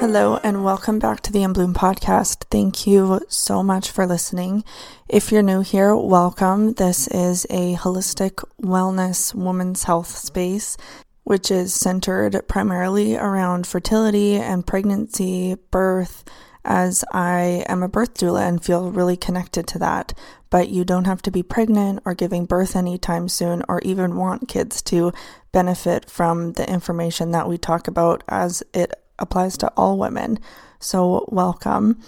Hello, 0.00 0.40
and 0.42 0.64
welcome 0.64 0.98
back 0.98 1.20
to 1.20 1.30
the 1.30 1.42
In 1.42 1.52
Bloom 1.52 1.74
podcast. 1.74 2.44
Thank 2.50 2.86
you 2.86 3.20
so 3.28 3.62
much 3.62 3.90
for 3.90 4.06
listening. 4.06 4.64
If 5.08 5.30
you're 5.30 5.42
new 5.42 5.60
here, 5.60 5.94
welcome. 5.94 6.72
This 6.72 7.06
is 7.08 7.46
a 7.50 7.74
holistic 7.76 8.42
wellness 8.62 9.34
women's 9.34 9.84
health 9.84 10.16
space, 10.16 10.76
which 11.24 11.50
is 11.50 11.74
centered 11.74 12.40
primarily 12.48 13.16
around 13.16 13.66
fertility 13.66 14.36
and 14.36 14.66
pregnancy, 14.66 15.56
birth, 15.70 16.24
as 16.64 17.04
I 17.12 17.64
am 17.68 17.82
a 17.82 17.88
birth 17.88 18.14
doula 18.14 18.46
and 18.46 18.62
feel 18.62 18.90
really 18.90 19.16
connected 19.16 19.66
to 19.68 19.78
that. 19.78 20.12
But 20.50 20.68
you 20.68 20.84
don't 20.84 21.06
have 21.06 21.22
to 21.22 21.30
be 21.30 21.42
pregnant 21.42 22.02
or 22.04 22.14
giving 22.14 22.44
birth 22.44 22.76
anytime 22.76 23.28
soon 23.28 23.62
or 23.68 23.80
even 23.82 24.16
want 24.16 24.48
kids 24.48 24.82
to 24.82 25.12
benefit 25.52 26.10
from 26.10 26.52
the 26.52 26.68
information 26.68 27.30
that 27.30 27.48
we 27.48 27.56
talk 27.56 27.88
about 27.88 28.24
as 28.28 28.62
it 28.74 28.92
applies 29.18 29.56
to 29.58 29.72
all 29.76 29.98
women. 29.98 30.38
So, 30.80 31.26
welcome. 31.28 32.00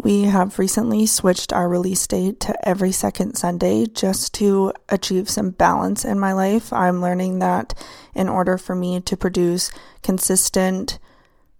We 0.00 0.22
have 0.22 0.60
recently 0.60 1.06
switched 1.06 1.52
our 1.52 1.68
release 1.68 2.06
date 2.06 2.38
to 2.40 2.68
every 2.68 2.92
second 2.92 3.34
Sunday 3.36 3.86
just 3.86 4.32
to 4.34 4.72
achieve 4.88 5.28
some 5.28 5.50
balance 5.50 6.04
in 6.04 6.20
my 6.20 6.32
life. 6.32 6.72
I'm 6.72 7.02
learning 7.02 7.40
that 7.40 7.74
in 8.14 8.28
order 8.28 8.58
for 8.58 8.76
me 8.76 9.00
to 9.00 9.16
produce 9.16 9.72
consistent, 10.04 11.00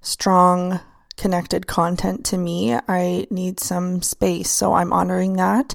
strong, 0.01 0.79
connected 1.17 1.67
content 1.67 2.25
to 2.27 2.39
me, 2.39 2.75
I 2.87 3.27
need 3.29 3.59
some 3.59 4.03
space. 4.03 4.51
So 4.51 4.75
I'm 4.75 4.93
honoring 4.93 5.35
that. 5.35 5.75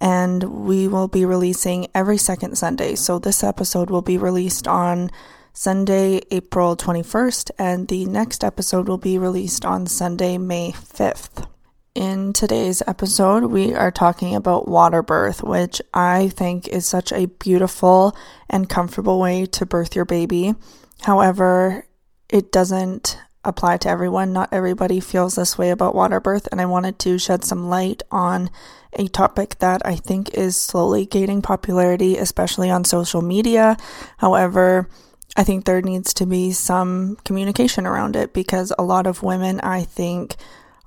And 0.00 0.64
we 0.64 0.86
will 0.86 1.08
be 1.08 1.24
releasing 1.24 1.88
every 1.96 2.18
second 2.18 2.56
Sunday. 2.56 2.94
So 2.94 3.18
this 3.18 3.42
episode 3.42 3.90
will 3.90 4.02
be 4.02 4.18
released 4.18 4.68
on 4.68 5.10
Sunday, 5.52 6.20
April 6.30 6.76
21st, 6.76 7.50
and 7.58 7.88
the 7.88 8.06
next 8.06 8.44
episode 8.44 8.88
will 8.88 8.98
be 8.98 9.18
released 9.18 9.64
on 9.64 9.86
Sunday, 9.86 10.38
May 10.38 10.72
5th. 10.72 11.48
In 11.94 12.32
today's 12.32 12.82
episode, 12.88 13.44
we 13.44 13.72
are 13.72 13.92
talking 13.92 14.34
about 14.34 14.66
water 14.66 15.00
birth, 15.00 15.44
which 15.44 15.80
I 15.92 16.26
think 16.26 16.66
is 16.66 16.88
such 16.88 17.12
a 17.12 17.26
beautiful 17.26 18.16
and 18.50 18.68
comfortable 18.68 19.20
way 19.20 19.46
to 19.46 19.64
birth 19.64 19.94
your 19.94 20.04
baby. 20.04 20.56
However, 21.02 21.86
it 22.28 22.50
doesn't 22.50 23.16
apply 23.44 23.76
to 23.76 23.88
everyone. 23.88 24.32
Not 24.32 24.48
everybody 24.52 24.98
feels 24.98 25.36
this 25.36 25.56
way 25.56 25.70
about 25.70 25.94
water 25.94 26.18
birth, 26.18 26.48
and 26.50 26.60
I 26.60 26.66
wanted 26.66 26.98
to 26.98 27.16
shed 27.16 27.44
some 27.44 27.68
light 27.68 28.02
on 28.10 28.50
a 28.94 29.06
topic 29.06 29.60
that 29.60 29.80
I 29.84 29.94
think 29.94 30.34
is 30.34 30.60
slowly 30.60 31.06
gaining 31.06 31.42
popularity, 31.42 32.16
especially 32.16 32.70
on 32.70 32.82
social 32.82 33.22
media. 33.22 33.76
However, 34.16 34.88
I 35.36 35.44
think 35.44 35.64
there 35.64 35.80
needs 35.80 36.12
to 36.14 36.26
be 36.26 36.50
some 36.50 37.18
communication 37.24 37.86
around 37.86 38.16
it 38.16 38.32
because 38.32 38.72
a 38.76 38.82
lot 38.82 39.06
of 39.06 39.22
women, 39.22 39.60
I 39.60 39.84
think, 39.84 40.34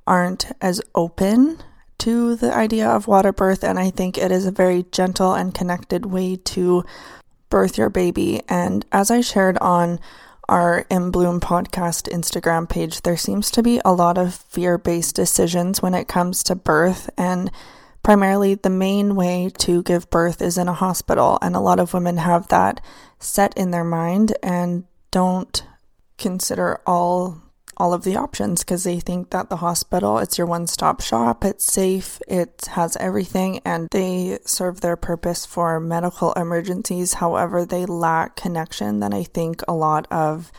aren't 0.07 0.51
as 0.61 0.81
open 0.95 1.59
to 1.99 2.35
the 2.35 2.53
idea 2.53 2.87
of 2.89 3.07
water 3.07 3.33
birth, 3.33 3.63
and 3.63 3.77
I 3.77 3.89
think 3.89 4.17
it 4.17 4.31
is 4.31 4.45
a 4.45 4.51
very 4.51 4.85
gentle 4.91 5.33
and 5.33 5.53
connected 5.53 6.05
way 6.05 6.35
to 6.35 6.83
birth 7.49 7.77
your 7.77 7.89
baby. 7.89 8.41
And 8.47 8.85
as 8.91 9.11
I 9.11 9.21
shared 9.21 9.57
on 9.59 9.99
our 10.47 10.85
In 10.89 11.11
Bloom 11.11 11.39
podcast 11.39 12.09
Instagram 12.11 12.69
page, 12.69 13.01
there 13.01 13.17
seems 13.17 13.51
to 13.51 13.63
be 13.63 13.81
a 13.83 13.93
lot 13.93 14.17
of 14.17 14.33
fear 14.33 14.77
based 14.77 15.15
decisions 15.15 15.81
when 15.81 15.93
it 15.93 16.07
comes 16.07 16.43
to 16.43 16.55
birth, 16.55 17.09
and 17.17 17.51
primarily 18.03 18.55
the 18.55 18.69
main 18.69 19.15
way 19.15 19.51
to 19.57 19.83
give 19.83 20.09
birth 20.09 20.41
is 20.41 20.57
in 20.57 20.69
a 20.69 20.73
hospital, 20.73 21.37
and 21.41 21.55
a 21.55 21.59
lot 21.59 21.79
of 21.79 21.93
women 21.93 22.17
have 22.17 22.47
that 22.47 22.79
set 23.19 23.57
in 23.57 23.71
their 23.71 23.83
mind 23.83 24.33
and 24.41 24.85
don't 25.11 25.63
consider 26.17 26.79
all 26.85 27.41
all 27.77 27.93
of 27.93 28.03
the 28.03 28.15
options 28.15 28.63
because 28.63 28.83
they 28.83 28.99
think 28.99 29.29
that 29.29 29.49
the 29.49 29.57
hospital 29.57 30.17
it's 30.17 30.37
your 30.37 30.47
one-stop 30.47 30.99
shop 31.01 31.45
it's 31.45 31.65
safe 31.65 32.19
it 32.27 32.67
has 32.71 32.97
everything 32.97 33.59
and 33.63 33.87
they 33.91 34.37
serve 34.45 34.81
their 34.81 34.95
purpose 34.95 35.45
for 35.45 35.79
medical 35.79 36.33
emergencies. 36.33 37.15
However 37.15 37.65
they 37.65 37.85
lack 37.85 38.35
connection 38.35 38.99
that 38.99 39.13
i 39.13 39.23
think 39.23 39.61
a 39.67 39.73
lot 39.73 40.07
of 40.11 40.51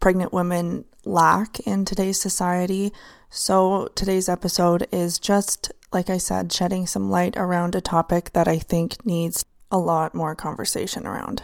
pregnant 0.00 0.32
women 0.32 0.84
lack 1.04 1.58
in 1.60 1.84
today's 1.84 2.20
society. 2.20 2.92
So 3.28 3.88
today's 3.94 4.28
episode 4.28 4.86
is 4.92 5.18
just 5.18 5.72
like 5.92 6.08
i 6.08 6.18
said 6.18 6.52
shedding 6.52 6.86
some 6.86 7.10
light 7.10 7.36
around 7.36 7.74
a 7.74 7.80
topic 7.80 8.32
that 8.32 8.48
i 8.48 8.58
think 8.58 9.04
needs 9.04 9.44
a 9.70 9.78
lot 9.78 10.14
more 10.14 10.34
conversation 10.34 11.06
around 11.06 11.42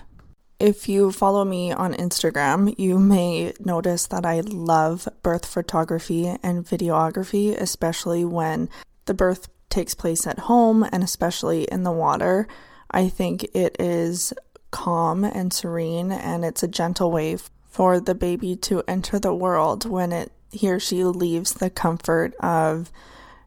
if 0.61 0.89
you 0.89 1.13
follow 1.13 1.45
me 1.45 1.73
on 1.73 1.95
Instagram, 1.95 2.75
you 2.79 2.99
may 2.99 3.53
notice 3.61 4.07
that 4.09 4.27
I 4.27 4.41
love 4.41 5.09
birth 5.23 5.47
photography 5.47 6.27
and 6.43 6.65
videography, 6.65 7.57
especially 7.57 8.25
when 8.25 8.69
the 9.05 9.15
birth 9.15 9.49
takes 9.71 9.95
place 9.95 10.27
at 10.27 10.41
home 10.41 10.85
and 10.91 11.05
especially 11.05 11.65
in 11.65 11.85
the 11.85 11.93
water. 11.93 12.49
I 12.91 13.09
think 13.09 13.45
it 13.55 13.77
is 13.79 14.33
calm 14.71 15.23
and 15.23 15.53
serene, 15.53 16.11
and 16.11 16.45
it's 16.45 16.63
a 16.63 16.69
gentle 16.69 17.13
way 17.13 17.39
for 17.69 18.01
the 18.01 18.15
baby 18.15 18.57
to 18.57 18.83
enter 18.89 19.19
the 19.19 19.35
world 19.35 19.89
when 19.89 20.13
it 20.13 20.33
he 20.51 20.71
or 20.71 20.81
she 20.81 21.05
leaves 21.05 21.53
the 21.53 21.69
comfort 21.69 22.35
of 22.41 22.91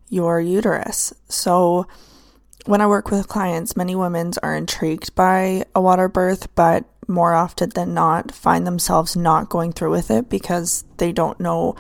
your 0.08 0.40
uterus. 0.40 1.14
So, 1.28 1.88
when 2.66 2.80
I 2.80 2.86
work 2.86 3.10
with 3.10 3.28
clients, 3.28 3.76
many 3.76 3.96
women 3.96 4.34
are 4.44 4.56
intrigued 4.56 5.16
by 5.16 5.66
a 5.74 5.82
water 5.82 6.08
birth, 6.08 6.54
but 6.54 6.86
more 7.12 7.34
often 7.34 7.70
than 7.72 7.94
not 7.94 8.32
find 8.32 8.66
themselves 8.66 9.16
not 9.16 9.50
going 9.50 9.72
through 9.72 9.92
with 9.92 10.10
it 10.10 10.30
because 10.30 10.84
they 10.98 11.12
don't 11.12 11.40
know 11.40 11.76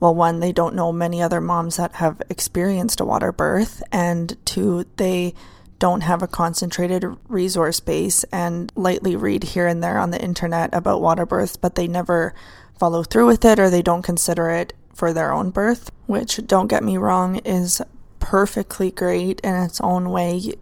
well 0.00 0.14
one 0.14 0.40
they 0.40 0.52
don't 0.52 0.74
know 0.74 0.92
many 0.92 1.22
other 1.22 1.40
moms 1.40 1.76
that 1.76 1.92
have 1.92 2.20
experienced 2.28 3.00
a 3.00 3.04
water 3.04 3.32
birth 3.32 3.82
and 3.92 4.36
two 4.44 4.84
they 4.96 5.34
don't 5.78 6.02
have 6.02 6.22
a 6.22 6.28
concentrated 6.28 7.04
resource 7.28 7.80
base 7.80 8.24
and 8.24 8.72
lightly 8.74 9.16
read 9.16 9.42
here 9.42 9.66
and 9.66 9.82
there 9.82 9.98
on 9.98 10.10
the 10.10 10.20
internet 10.20 10.72
about 10.72 11.00
water 11.00 11.26
births 11.26 11.56
but 11.56 11.74
they 11.74 11.86
never 11.86 12.34
follow 12.78 13.02
through 13.02 13.26
with 13.26 13.44
it 13.44 13.58
or 13.58 13.70
they 13.70 13.82
don't 13.82 14.02
consider 14.02 14.50
it 14.50 14.72
for 14.92 15.12
their 15.12 15.32
own 15.32 15.50
birth 15.50 15.90
which 16.06 16.40
don't 16.46 16.68
get 16.68 16.82
me 16.82 16.96
wrong 16.96 17.36
is 17.38 17.82
perfectly 18.18 18.90
great 18.90 19.40
in 19.40 19.54
its 19.54 19.80
own 19.80 20.10
way 20.10 20.54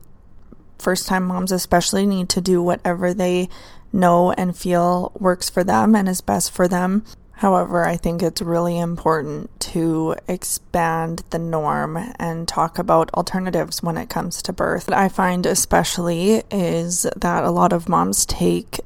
first 0.82 1.06
time 1.06 1.24
moms 1.24 1.52
especially 1.52 2.06
need 2.06 2.28
to 2.30 2.40
do 2.40 2.62
whatever 2.62 3.14
they 3.14 3.48
know 3.92 4.32
and 4.32 4.56
feel 4.56 5.12
works 5.18 5.48
for 5.48 5.62
them 5.64 5.94
and 5.94 6.08
is 6.08 6.20
best 6.20 6.50
for 6.50 6.66
them. 6.66 7.04
However, 7.32 7.84
I 7.84 7.96
think 7.96 8.22
it's 8.22 8.40
really 8.40 8.78
important 8.78 9.50
to 9.60 10.14
expand 10.28 11.24
the 11.30 11.38
norm 11.38 11.96
and 12.18 12.46
talk 12.46 12.78
about 12.78 13.12
alternatives 13.14 13.82
when 13.82 13.96
it 13.96 14.08
comes 14.08 14.42
to 14.42 14.52
birth. 14.52 14.88
What 14.88 14.96
I 14.96 15.08
find 15.08 15.44
especially 15.44 16.42
is 16.50 17.06
that 17.16 17.44
a 17.44 17.50
lot 17.50 17.72
of 17.72 17.88
moms 17.88 18.26
take 18.26 18.80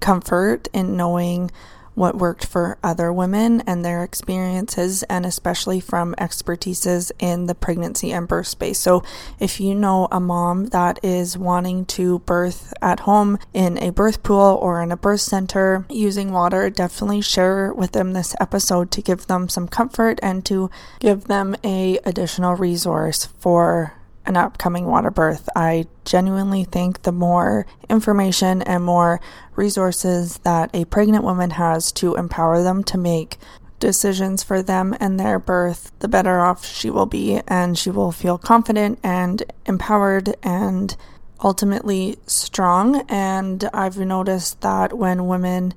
comfort 0.00 0.68
in 0.74 0.96
knowing 0.96 1.50
what 1.94 2.16
worked 2.16 2.44
for 2.44 2.78
other 2.82 3.12
women 3.12 3.62
and 3.62 3.84
their 3.84 4.02
experiences, 4.02 5.02
and 5.04 5.24
especially 5.24 5.80
from 5.80 6.14
expertises 6.16 7.10
in 7.18 7.46
the 7.46 7.54
pregnancy 7.54 8.12
and 8.12 8.28
birth 8.28 8.46
space. 8.46 8.78
So, 8.78 9.02
if 9.38 9.60
you 9.60 9.74
know 9.74 10.08
a 10.10 10.20
mom 10.20 10.66
that 10.66 10.98
is 11.02 11.38
wanting 11.38 11.86
to 11.86 12.20
birth 12.20 12.72
at 12.82 13.00
home 13.00 13.38
in 13.52 13.78
a 13.78 13.90
birth 13.90 14.22
pool 14.22 14.58
or 14.60 14.82
in 14.82 14.92
a 14.92 14.96
birth 14.96 15.20
center 15.20 15.86
using 15.88 16.32
water, 16.32 16.70
definitely 16.70 17.20
share 17.20 17.72
with 17.72 17.92
them 17.92 18.12
this 18.12 18.34
episode 18.40 18.90
to 18.92 19.02
give 19.02 19.26
them 19.26 19.48
some 19.48 19.68
comfort 19.68 20.18
and 20.22 20.44
to 20.46 20.70
give 21.00 21.24
them 21.24 21.56
a 21.64 21.98
additional 22.04 22.54
resource 22.54 23.26
for 23.38 23.94
an 24.26 24.36
upcoming 24.36 24.86
water 24.86 25.10
birth. 25.10 25.48
I 25.54 25.86
genuinely 26.04 26.64
think 26.64 27.02
the 27.02 27.12
more 27.12 27.66
information 27.88 28.62
and 28.62 28.84
more 28.84 29.20
resources 29.54 30.38
that 30.38 30.70
a 30.74 30.84
pregnant 30.86 31.24
woman 31.24 31.50
has 31.50 31.92
to 31.92 32.14
empower 32.14 32.62
them 32.62 32.84
to 32.84 32.98
make 32.98 33.38
decisions 33.80 34.42
for 34.42 34.62
them 34.62 34.96
and 34.98 35.20
their 35.20 35.38
birth, 35.38 35.92
the 35.98 36.08
better 36.08 36.40
off 36.40 36.64
she 36.64 36.88
will 36.88 37.06
be, 37.06 37.40
and 37.46 37.76
she 37.76 37.90
will 37.90 38.12
feel 38.12 38.38
confident 38.38 38.98
and 39.02 39.42
empowered 39.66 40.34
and 40.42 40.96
ultimately 41.42 42.16
strong. 42.26 43.04
And 43.08 43.68
I've 43.74 43.98
noticed 43.98 44.62
that 44.62 44.96
when 44.96 45.26
women 45.26 45.74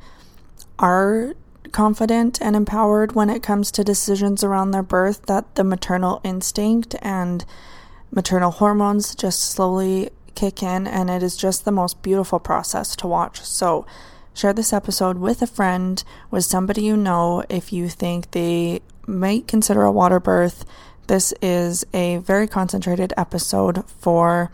are 0.80 1.34
confident 1.74 2.42
and 2.42 2.56
empowered 2.56 3.14
when 3.14 3.30
it 3.30 3.44
comes 3.44 3.72
to 3.72 3.84
decisions 3.84 4.44
around 4.44 4.72
their 4.72 4.84
birth, 4.84 5.26
that 5.26 5.56
the 5.56 5.64
maternal 5.66 6.22
instinct 6.24 6.96
and 7.02 7.44
maternal 8.18 8.50
hormones 8.50 9.14
just 9.14 9.52
slowly 9.52 10.10
kick 10.34 10.64
in, 10.64 10.88
and 10.88 11.08
it 11.08 11.22
is 11.22 11.38
just 11.38 11.66
the 11.66 11.72
most 11.72 12.02
beautiful 12.02 12.40
process 12.40 12.96
to 12.96 13.06
watch. 13.06 13.44
So, 13.44 13.86
share 14.34 14.54
this 14.54 14.74
episode 14.74 15.20
with 15.20 15.44
a 15.44 15.48
friend, 15.48 16.04
with 16.32 16.44
somebody 16.44 16.82
you 16.82 16.98
know, 16.98 17.44
if 17.48 17.72
you 17.72 17.88
think 17.88 18.32
they 18.32 18.82
might 19.06 19.48
consider 19.48 19.84
a 19.84 19.92
water 19.92 20.20
birth, 20.20 20.66
this 21.06 21.32
is 21.44 21.86
a 21.94 22.18
very 22.18 22.48
concentrated 22.48 23.14
episode 23.16 23.88
for 23.88 24.52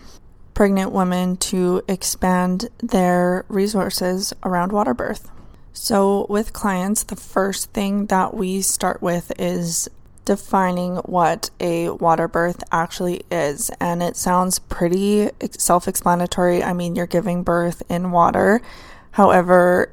pregnant 0.53 0.91
women 0.91 1.37
to 1.37 1.83
expand 1.87 2.67
their 2.79 3.45
resources 3.47 4.33
around 4.43 4.73
water 4.73 4.93
birth. 4.93 5.31
So, 5.71 6.25
with 6.27 6.51
clients, 6.51 7.03
the 7.03 7.15
first 7.15 7.71
thing 7.71 8.07
that 8.07 8.33
we 8.33 8.61
start 8.61 9.01
with 9.01 9.31
is 9.39 9.87
defining 10.25 10.97
what 10.97 11.49
a 11.59 11.89
water 11.89 12.27
birth 12.27 12.63
actually 12.71 13.23
is. 13.31 13.69
And 13.79 14.01
it 14.01 14.15
sounds 14.15 14.59
pretty 14.59 15.29
self 15.57 15.87
explanatory. 15.87 16.63
I 16.63 16.73
mean, 16.73 16.95
you're 16.95 17.07
giving 17.07 17.43
birth 17.43 17.83
in 17.89 18.11
water. 18.11 18.61
However, 19.11 19.91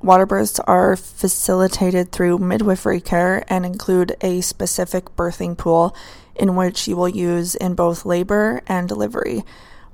water 0.00 0.26
births 0.26 0.58
are 0.60 0.96
facilitated 0.96 2.12
through 2.12 2.38
midwifery 2.38 3.00
care 3.00 3.44
and 3.48 3.64
include 3.64 4.16
a 4.20 4.40
specific 4.40 5.06
birthing 5.16 5.56
pool 5.56 5.96
in 6.34 6.56
which 6.56 6.88
you 6.88 6.96
will 6.96 7.08
use 7.08 7.54
in 7.54 7.74
both 7.74 8.04
labor 8.04 8.62
and 8.66 8.88
delivery. 8.88 9.42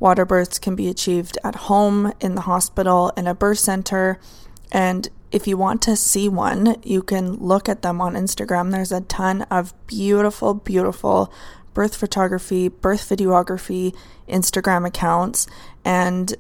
Water 0.01 0.25
births 0.25 0.59
can 0.59 0.77
be 0.77 0.89
achieved 0.89 1.39
at 1.43 1.55
home, 1.57 2.13
in 2.21 2.37
the 2.37 2.43
hospital, 2.43 3.13
in 3.17 3.27
a 3.27 3.35
birth 3.35 3.59
center, 3.59 4.21
and 4.71 5.09
if 5.31 5.47
you 5.47 5.57
want 5.57 5.83
to 5.83 5.97
see 5.97 6.29
one, 6.29 6.77
you 6.83 7.03
can 7.03 7.35
look 7.35 7.69
at 7.69 7.83
them 7.83 8.01
on 8.01 8.15
Instagram. 8.15 8.71
There's 8.71 8.93
a 8.93 9.03
ton 9.03 9.43
of 9.43 9.75
beautiful, 9.87 10.55
beautiful 10.55 11.33
birth 11.75 11.97
photography, 11.97 12.69
birth 12.69 13.09
videography 13.09 13.95
Instagram 14.29 14.87
accounts. 14.87 15.47
And 15.85 16.35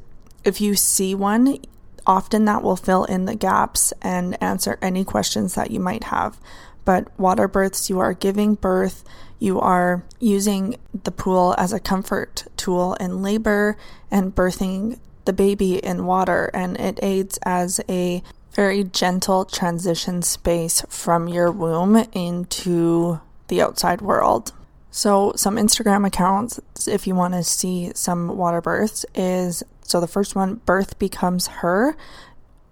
if 0.44 0.60
you 0.60 0.74
see 0.74 1.14
one, 1.14 1.58
often 2.06 2.46
that 2.46 2.62
will 2.62 2.76
fill 2.76 3.04
in 3.04 3.26
the 3.26 3.34
gaps 3.34 3.92
and 4.00 4.42
answer 4.42 4.78
any 4.80 5.04
questions 5.04 5.54
that 5.54 5.70
you 5.70 5.80
might 5.80 6.04
have. 6.04 6.40
But 6.84 7.06
water 7.20 7.46
births, 7.46 7.90
you 7.90 7.98
are 7.98 8.14
giving 8.14 8.54
birth, 8.54 9.04
you 9.38 9.60
are 9.60 10.02
using 10.18 10.76
the 11.04 11.12
pool 11.12 11.54
as 11.58 11.72
a 11.72 11.78
comfort 11.78 12.46
tool 12.56 12.94
in 12.94 13.22
labor 13.22 13.76
and 14.10 14.34
birthing 14.34 14.98
the 15.28 15.32
baby 15.34 15.76
in 15.76 16.06
water, 16.06 16.50
and 16.54 16.80
it 16.80 16.98
aids 17.02 17.38
as 17.42 17.82
a 17.86 18.22
very 18.52 18.82
gentle 18.82 19.44
transition 19.44 20.22
space 20.22 20.82
from 20.88 21.28
your 21.28 21.52
womb 21.52 21.96
into 22.14 23.20
the 23.48 23.60
outside 23.60 24.00
world. 24.00 24.52
So, 24.90 25.34
some 25.36 25.56
Instagram 25.56 26.06
accounts, 26.06 26.58
if 26.88 27.06
you 27.06 27.14
want 27.14 27.34
to 27.34 27.42
see 27.42 27.92
some 27.94 28.38
water 28.38 28.62
births, 28.62 29.04
is 29.14 29.62
so 29.82 30.00
the 30.00 30.06
first 30.06 30.34
one, 30.34 30.62
Birth 30.64 30.98
Becomes 30.98 31.46
Her. 31.60 31.94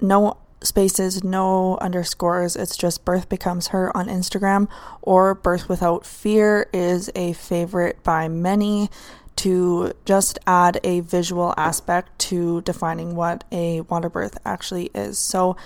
No 0.00 0.38
spaces, 0.62 1.22
no 1.22 1.76
underscores. 1.76 2.56
It's 2.56 2.78
just 2.78 3.04
Birth 3.04 3.28
Becomes 3.28 3.66
Her 3.68 3.94
on 3.94 4.08
Instagram, 4.08 4.66
or 5.02 5.34
Birth 5.34 5.68
Without 5.68 6.06
Fear 6.06 6.70
is 6.72 7.10
a 7.14 7.34
favorite 7.34 8.02
by 8.02 8.28
many 8.28 8.88
to 9.36 9.92
just 10.04 10.38
add 10.46 10.80
a 10.82 11.00
visual 11.00 11.54
aspect 11.56 12.18
to 12.18 12.62
defining 12.62 13.14
what 13.14 13.44
a 13.52 13.82
water 13.82 14.08
birth 14.08 14.38
actually 14.44 14.90
is. 14.94 15.18
So, 15.18 15.56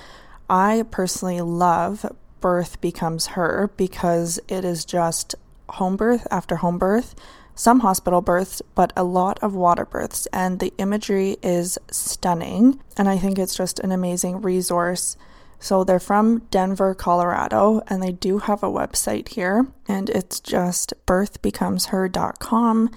I 0.49 0.85
personally 0.91 1.41
love 1.41 2.05
Birth 2.41 2.81
Becomes 2.81 3.29
Her 3.29 3.71
because 3.77 4.41
it 4.49 4.65
is 4.65 4.85
just 4.85 5.37
home 5.69 5.97
birth 5.97 6.27
after 6.31 6.57
home 6.57 6.79
birth, 6.79 7.15
some 7.55 7.81
hospital 7.81 8.21
births, 8.21 8.63
but 8.75 8.93
a 8.97 9.05
lot 9.05 9.39
of 9.43 9.55
water 9.55 9.85
births. 9.85 10.27
And 10.33 10.59
the 10.59 10.73
imagery 10.79 11.37
is 11.43 11.79
stunning. 11.91 12.81
And 12.97 13.09
I 13.09 13.19
think 13.19 13.39
it's 13.39 13.55
just 13.55 13.79
an 13.81 13.93
amazing 13.93 14.41
resource. 14.41 15.17
So 15.59 15.85
they're 15.85 16.01
from 16.01 16.39
Denver, 16.51 16.95
Colorado, 16.95 17.83
and 17.87 18.03
they 18.03 18.13
do 18.13 18.39
have 18.39 18.63
a 18.63 18.71
website 18.71 19.29
here. 19.29 19.67
And 19.87 20.09
it's 20.11 20.41
just 20.41 20.95
birthbecomesher.com 21.07 22.91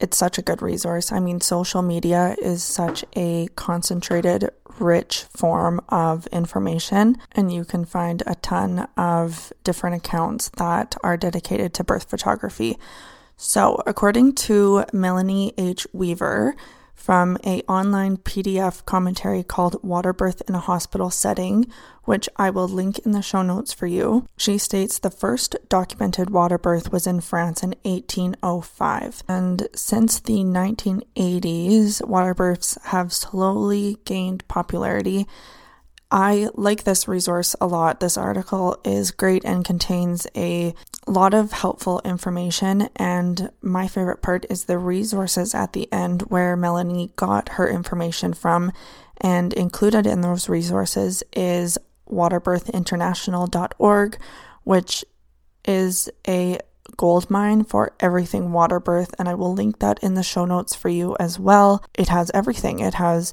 it's 0.00 0.16
such 0.16 0.38
a 0.38 0.42
good 0.42 0.60
resource. 0.60 1.12
I 1.12 1.20
mean, 1.20 1.40
social 1.40 1.82
media 1.82 2.36
is 2.42 2.62
such 2.62 3.04
a 3.16 3.48
concentrated, 3.54 4.50
rich 4.78 5.24
form 5.30 5.80
of 5.88 6.26
information, 6.28 7.16
and 7.32 7.52
you 7.52 7.64
can 7.64 7.84
find 7.84 8.22
a 8.26 8.34
ton 8.36 8.88
of 8.96 9.52
different 9.62 9.96
accounts 9.96 10.50
that 10.56 10.96
are 11.02 11.16
dedicated 11.16 11.72
to 11.74 11.84
birth 11.84 12.10
photography. 12.10 12.76
So, 13.36 13.82
according 13.86 14.34
to 14.34 14.84
Melanie 14.92 15.54
H. 15.58 15.86
Weaver, 15.92 16.54
from 16.94 17.36
a 17.44 17.62
online 17.62 18.16
PDF 18.16 18.84
commentary 18.86 19.42
called 19.42 19.82
Water 19.82 20.12
Birth 20.12 20.42
in 20.48 20.54
a 20.54 20.60
Hospital 20.60 21.10
Setting, 21.10 21.66
which 22.04 22.28
I 22.36 22.50
will 22.50 22.68
link 22.68 22.98
in 23.00 23.12
the 23.12 23.22
show 23.22 23.42
notes 23.42 23.72
for 23.72 23.86
you. 23.86 24.26
She 24.36 24.58
states 24.58 24.98
the 24.98 25.10
first 25.10 25.56
documented 25.68 26.30
water 26.30 26.58
birth 26.58 26.92
was 26.92 27.06
in 27.06 27.20
France 27.20 27.62
in 27.62 27.74
1805. 27.82 29.22
And 29.28 29.68
since 29.74 30.20
the 30.20 30.38
1980s, 30.38 32.06
water 32.06 32.34
births 32.34 32.78
have 32.84 33.12
slowly 33.12 33.98
gained 34.04 34.46
popularity 34.48 35.26
I 36.14 36.48
like 36.54 36.84
this 36.84 37.08
resource 37.08 37.56
a 37.60 37.66
lot. 37.66 37.98
This 37.98 38.16
article 38.16 38.78
is 38.84 39.10
great 39.10 39.44
and 39.44 39.64
contains 39.64 40.28
a 40.36 40.72
lot 41.10 41.34
of 41.34 41.52
helpful 41.52 42.00
information. 42.04 42.88
And 42.96 43.50
my 43.60 43.88
favorite 43.88 44.22
part 44.22 44.46
is 44.48 44.64
the 44.64 44.78
resources 44.78 45.54
at 45.54 45.72
the 45.72 45.92
end 45.92 46.22
where 46.22 46.56
Melanie 46.56 47.12
got 47.16 47.50
her 47.50 47.68
information 47.68 48.34
from. 48.34 48.72
And 49.20 49.52
included 49.52 50.06
in 50.06 50.22
those 50.22 50.48
resources 50.48 51.22
is 51.32 51.78
waterbirthinternational.org, 52.10 54.18
which 54.64 55.04
is 55.64 56.10
a 56.26 56.58
gold 56.96 57.30
mine 57.30 57.64
for 57.64 57.94
everything 58.00 58.50
waterbirth. 58.50 59.14
And 59.18 59.28
I 59.28 59.34
will 59.34 59.54
link 59.54 59.78
that 59.78 60.02
in 60.02 60.14
the 60.14 60.22
show 60.22 60.44
notes 60.44 60.74
for 60.74 60.88
you 60.88 61.16
as 61.18 61.38
well. 61.38 61.84
It 61.94 62.08
has 62.08 62.30
everything. 62.34 62.80
It 62.80 62.94
has 62.94 63.32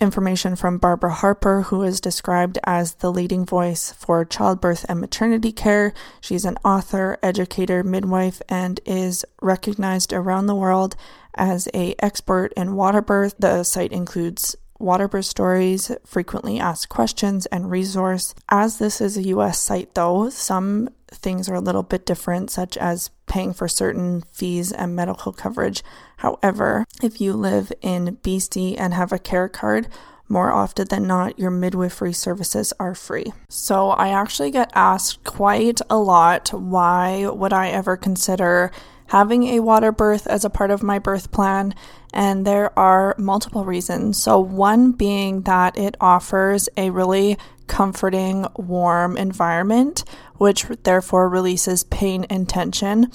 information 0.00 0.56
from 0.56 0.78
Barbara 0.78 1.12
Harper, 1.12 1.62
who 1.62 1.82
is 1.82 2.00
described 2.00 2.58
as 2.64 2.94
the 2.94 3.12
leading 3.12 3.44
voice 3.44 3.92
for 3.92 4.24
childbirth 4.24 4.84
and 4.88 5.00
maternity 5.00 5.52
care. 5.52 5.92
She's 6.20 6.44
an 6.44 6.56
author, 6.64 7.18
educator, 7.22 7.82
midwife, 7.82 8.42
and 8.48 8.80
is 8.84 9.24
recognized 9.40 10.12
around 10.12 10.46
the 10.46 10.54
world 10.54 10.96
as 11.34 11.68
a 11.74 11.94
expert 11.98 12.52
in 12.56 12.76
water 12.76 13.02
birth. 13.02 13.34
The 13.38 13.64
site 13.64 13.92
includes 13.92 14.56
water 14.78 15.08
birth 15.08 15.24
stories, 15.24 15.90
frequently 16.04 16.58
asked 16.58 16.88
questions, 16.88 17.46
and 17.46 17.70
resource. 17.70 18.34
As 18.48 18.78
this 18.78 19.00
is 19.00 19.16
a 19.16 19.22
US 19.24 19.58
site, 19.58 19.94
though, 19.94 20.28
some 20.30 20.90
things 21.16 21.48
are 21.48 21.54
a 21.54 21.60
little 21.60 21.82
bit 21.82 22.06
different, 22.06 22.50
such 22.50 22.76
as 22.76 23.10
paying 23.26 23.52
for 23.52 23.68
certain 23.68 24.22
fees 24.32 24.72
and 24.72 24.94
medical 24.94 25.32
coverage. 25.32 25.82
However, 26.18 26.84
if 27.02 27.20
you 27.20 27.32
live 27.32 27.72
in 27.80 28.18
BC 28.22 28.76
and 28.78 28.94
have 28.94 29.12
a 29.12 29.18
care 29.18 29.48
card, 29.48 29.88
more 30.28 30.52
often 30.52 30.88
than 30.88 31.06
not, 31.06 31.38
your 31.38 31.50
midwifery 31.50 32.12
services 32.12 32.72
are 32.80 32.94
free. 32.94 33.32
So, 33.48 33.90
I 33.90 34.08
actually 34.08 34.50
get 34.50 34.70
asked 34.74 35.24
quite 35.24 35.80
a 35.90 35.98
lot 35.98 36.48
why 36.48 37.26
would 37.28 37.52
I 37.52 37.68
ever 37.68 37.96
consider 37.96 38.70
having 39.08 39.44
a 39.44 39.60
water 39.60 39.92
birth 39.92 40.26
as 40.26 40.44
a 40.44 40.50
part 40.50 40.70
of 40.70 40.82
my 40.82 40.98
birth 40.98 41.30
plan? 41.30 41.74
And 42.12 42.46
there 42.46 42.76
are 42.78 43.14
multiple 43.18 43.64
reasons. 43.64 44.22
So, 44.22 44.40
one 44.40 44.92
being 44.92 45.42
that 45.42 45.76
it 45.76 45.96
offers 46.00 46.68
a 46.76 46.90
really 46.90 47.36
comforting, 47.66 48.46
warm 48.56 49.16
environment, 49.16 50.04
which 50.36 50.66
therefore 50.82 51.28
releases 51.28 51.84
pain 51.84 52.24
and 52.30 52.48
tension, 52.48 53.10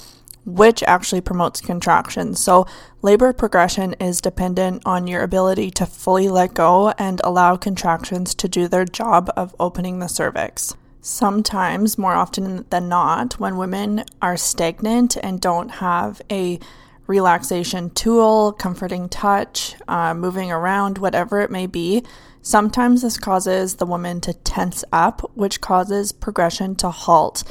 which 0.46 0.84
actually 0.84 1.22
promotes 1.22 1.62
contractions. 1.62 2.40
So, 2.40 2.66
labor 3.02 3.34
progression 3.34 3.94
is 4.00 4.22
dependent 4.22 4.84
on 4.86 5.08
your 5.08 5.22
ability 5.22 5.72
to 5.72 5.86
fully 5.86 6.30
let 6.30 6.54
go 6.54 6.90
and 6.98 7.22
allow 7.24 7.56
contractions 7.56 8.34
to 8.36 8.48
do 8.48 8.68
their 8.68 8.86
job 8.86 9.30
of 9.36 9.56
opening 9.60 10.00
the 10.00 10.08
cervix. 10.08 10.76
Sometimes, 11.02 11.98
more 11.98 12.14
often 12.14 12.66
than 12.70 12.90
not, 12.90 13.40
when 13.40 13.58
women 13.58 14.04
are 14.22 14.38
stagnant 14.38 15.16
and 15.18 15.40
don't 15.40 15.70
have 15.70 16.22
a 16.32 16.60
relaxation 17.08 17.90
tool, 17.90 18.54
comforting 18.54 19.10
touch, 19.10 19.76
uh, 19.88 20.14
moving 20.14 20.52
around, 20.52 20.98
whatever 21.00 21.42
it 21.42 21.50
may 21.50 21.66
be, 21.66 22.04
Sometimes 22.42 23.02
this 23.02 23.18
causes 23.18 23.76
the 23.76 23.86
woman 23.86 24.22
to 24.22 24.34
tense 24.34 24.84
up, 24.92 25.30
which 25.36 25.62
causes 25.62 26.12
progression 26.12 26.76
to 26.76 26.90
halt, 26.90 27.44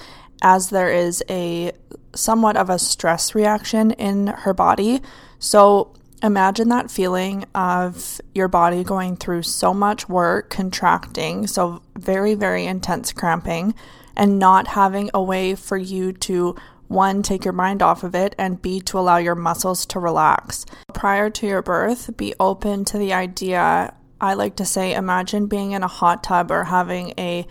as 0.42 0.70
there 0.70 0.92
is 0.92 1.22
a 1.28 1.72
somewhat 2.14 2.56
of 2.56 2.70
a 2.70 2.78
stress 2.78 3.34
reaction 3.34 3.92
in 3.92 4.28
her 4.28 4.54
body. 4.54 5.00
So 5.38 5.94
imagine 6.22 6.68
that 6.70 6.90
feeling 6.90 7.44
of 7.54 8.20
your 8.34 8.48
body 8.48 8.82
going 8.82 9.16
through 9.16 9.42
so 9.42 9.72
much 9.74 10.08
work, 10.08 10.50
contracting, 10.50 11.46
so 11.46 11.82
very, 11.96 12.34
very 12.34 12.66
intense 12.66 13.12
cramping, 13.12 13.74
and 14.16 14.38
not 14.38 14.68
having 14.68 15.10
a 15.14 15.22
way 15.22 15.54
for 15.54 15.76
you 15.76 16.12
to 16.12 16.56
one, 16.88 17.22
take 17.22 17.44
your 17.44 17.52
mind 17.52 17.82
off 17.82 18.02
of 18.02 18.14
it, 18.14 18.34
and 18.38 18.62
B, 18.62 18.80
to 18.80 18.98
allow 18.98 19.18
your 19.18 19.34
muscles 19.34 19.84
to 19.86 20.00
relax. 20.00 20.64
Prior 20.94 21.28
to 21.28 21.46
your 21.46 21.60
birth, 21.60 22.16
be 22.16 22.34
open 22.40 22.86
to 22.86 22.96
the 22.96 23.12
idea 23.12 23.94
I 24.20 24.34
like 24.34 24.56
to 24.56 24.64
say, 24.64 24.94
imagine 24.94 25.46
being 25.46 25.72
in 25.72 25.82
a 25.82 25.88
hot 25.88 26.24
tub 26.24 26.50
or 26.50 26.64
having 26.64 27.14
a 27.18 27.46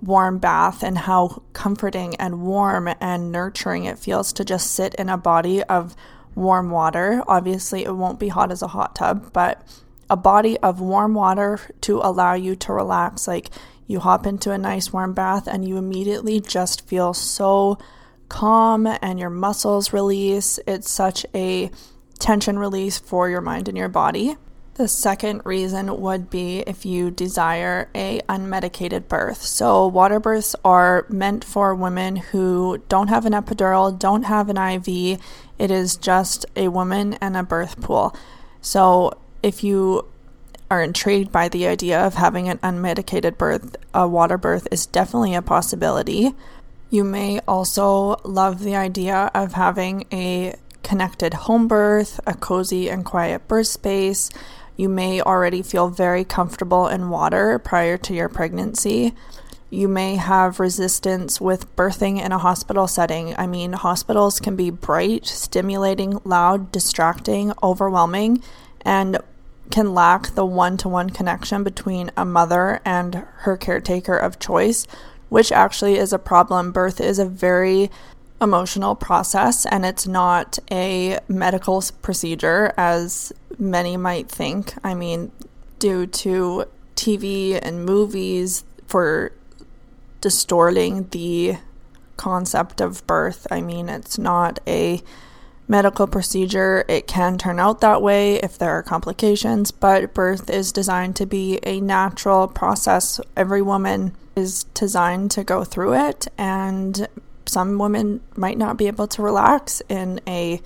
warm 0.00 0.38
bath 0.38 0.82
and 0.82 0.98
how 0.98 1.42
comforting 1.52 2.14
and 2.16 2.42
warm 2.42 2.88
and 3.00 3.32
nurturing 3.32 3.84
it 3.84 3.98
feels 3.98 4.32
to 4.34 4.44
just 4.44 4.72
sit 4.72 4.94
in 4.96 5.08
a 5.08 5.16
body 5.16 5.62
of 5.64 5.96
warm 6.34 6.70
water. 6.70 7.22
Obviously, 7.26 7.84
it 7.84 7.94
won't 7.94 8.20
be 8.20 8.28
hot 8.28 8.52
as 8.52 8.62
a 8.62 8.68
hot 8.68 8.94
tub, 8.94 9.32
but 9.32 9.66
a 10.08 10.16
body 10.16 10.58
of 10.58 10.80
warm 10.80 11.14
water 11.14 11.58
to 11.80 11.98
allow 11.98 12.34
you 12.34 12.54
to 12.54 12.72
relax. 12.72 13.26
Like 13.26 13.50
you 13.86 14.00
hop 14.00 14.26
into 14.26 14.52
a 14.52 14.58
nice 14.58 14.92
warm 14.92 15.14
bath 15.14 15.46
and 15.46 15.66
you 15.66 15.76
immediately 15.76 16.40
just 16.40 16.86
feel 16.86 17.14
so 17.14 17.78
calm 18.28 18.86
and 18.86 19.18
your 19.18 19.30
muscles 19.30 19.92
release. 19.92 20.60
It's 20.66 20.90
such 20.90 21.26
a 21.34 21.70
tension 22.18 22.58
release 22.58 22.98
for 22.98 23.28
your 23.28 23.40
mind 23.40 23.68
and 23.68 23.76
your 23.76 23.88
body. 23.88 24.36
The 24.76 24.88
second 24.88 25.40
reason 25.46 26.02
would 26.02 26.28
be 26.28 26.58
if 26.58 26.84
you 26.84 27.10
desire 27.10 27.88
a 27.94 28.20
unmedicated 28.28 29.08
birth. 29.08 29.40
So 29.40 29.86
water 29.86 30.20
births 30.20 30.54
are 30.66 31.06
meant 31.08 31.44
for 31.44 31.74
women 31.74 32.16
who 32.16 32.82
don't 32.90 33.08
have 33.08 33.24
an 33.24 33.32
epidural, 33.32 33.98
don't 33.98 34.24
have 34.24 34.50
an 34.50 34.58
IV. 34.58 35.18
It 35.58 35.70
is 35.70 35.96
just 35.96 36.44
a 36.54 36.68
woman 36.68 37.14
and 37.22 37.38
a 37.38 37.42
birth 37.42 37.80
pool. 37.80 38.14
So 38.60 39.16
if 39.42 39.64
you 39.64 40.04
are 40.70 40.82
intrigued 40.82 41.32
by 41.32 41.48
the 41.48 41.66
idea 41.66 41.98
of 41.98 42.16
having 42.16 42.50
an 42.50 42.58
unmedicated 42.58 43.38
birth, 43.38 43.76
a 43.94 44.06
water 44.06 44.36
birth 44.36 44.68
is 44.70 44.84
definitely 44.84 45.34
a 45.34 45.40
possibility. 45.40 46.34
You 46.90 47.02
may 47.02 47.40
also 47.48 48.16
love 48.24 48.62
the 48.62 48.76
idea 48.76 49.30
of 49.34 49.54
having 49.54 50.04
a 50.12 50.54
connected 50.82 51.32
home 51.32 51.66
birth, 51.66 52.20
a 52.26 52.34
cozy 52.34 52.90
and 52.90 53.06
quiet 53.06 53.48
birth 53.48 53.68
space 53.68 54.30
you 54.76 54.88
may 54.88 55.20
already 55.20 55.62
feel 55.62 55.88
very 55.88 56.24
comfortable 56.24 56.86
in 56.86 57.08
water 57.08 57.58
prior 57.58 57.96
to 57.98 58.14
your 58.14 58.28
pregnancy. 58.28 59.14
You 59.70 59.88
may 59.88 60.16
have 60.16 60.60
resistance 60.60 61.40
with 61.40 61.74
birthing 61.74 62.22
in 62.24 62.30
a 62.30 62.38
hospital 62.38 62.86
setting. 62.86 63.34
I 63.36 63.46
mean, 63.46 63.72
hospitals 63.72 64.38
can 64.38 64.54
be 64.54 64.70
bright, 64.70 65.26
stimulating, 65.26 66.20
loud, 66.24 66.70
distracting, 66.70 67.52
overwhelming, 67.62 68.42
and 68.82 69.18
can 69.70 69.94
lack 69.94 70.34
the 70.34 70.46
one 70.46 70.76
to 70.76 70.88
one 70.88 71.10
connection 71.10 71.64
between 71.64 72.10
a 72.16 72.24
mother 72.24 72.80
and 72.84 73.24
her 73.38 73.56
caretaker 73.56 74.16
of 74.16 74.38
choice, 74.38 74.86
which 75.28 75.50
actually 75.50 75.96
is 75.96 76.12
a 76.12 76.18
problem. 76.18 76.70
Birth 76.70 77.00
is 77.00 77.18
a 77.18 77.26
very 77.26 77.90
emotional 78.40 78.94
process 78.94 79.64
and 79.66 79.86
it's 79.86 80.06
not 80.06 80.58
a 80.70 81.18
medical 81.28 81.82
procedure 82.02 82.72
as 82.76 83.32
many 83.58 83.96
might 83.96 84.28
think. 84.28 84.74
I 84.84 84.94
mean, 84.94 85.32
due 85.78 86.06
to 86.06 86.64
TV 86.96 87.58
and 87.60 87.84
movies 87.84 88.64
for 88.86 89.32
distorting 90.20 91.08
the 91.10 91.56
concept 92.16 92.80
of 92.80 93.06
birth. 93.06 93.46
I 93.50 93.60
mean, 93.60 93.88
it's 93.88 94.18
not 94.18 94.58
a 94.66 95.02
medical 95.68 96.06
procedure. 96.06 96.84
It 96.88 97.06
can 97.06 97.38
turn 97.38 97.60
out 97.60 97.80
that 97.80 98.00
way 98.00 98.36
if 98.36 98.56
there 98.58 98.70
are 98.70 98.82
complications, 98.82 99.70
but 99.70 100.14
birth 100.14 100.48
is 100.48 100.72
designed 100.72 101.16
to 101.16 101.26
be 101.26 101.58
a 101.62 101.80
natural 101.80 102.48
process. 102.48 103.20
Every 103.36 103.62
woman 103.62 104.16
is 104.34 104.64
designed 104.74 105.30
to 105.32 105.44
go 105.44 105.64
through 105.64 105.94
it, 105.94 106.28
and 106.38 107.08
some 107.56 107.78
women 107.78 108.20
might 108.36 108.58
not 108.58 108.76
be 108.76 108.86
able 108.86 109.06
to 109.06 109.22
relax 109.22 109.80
in 109.88 110.20
a 110.28 110.60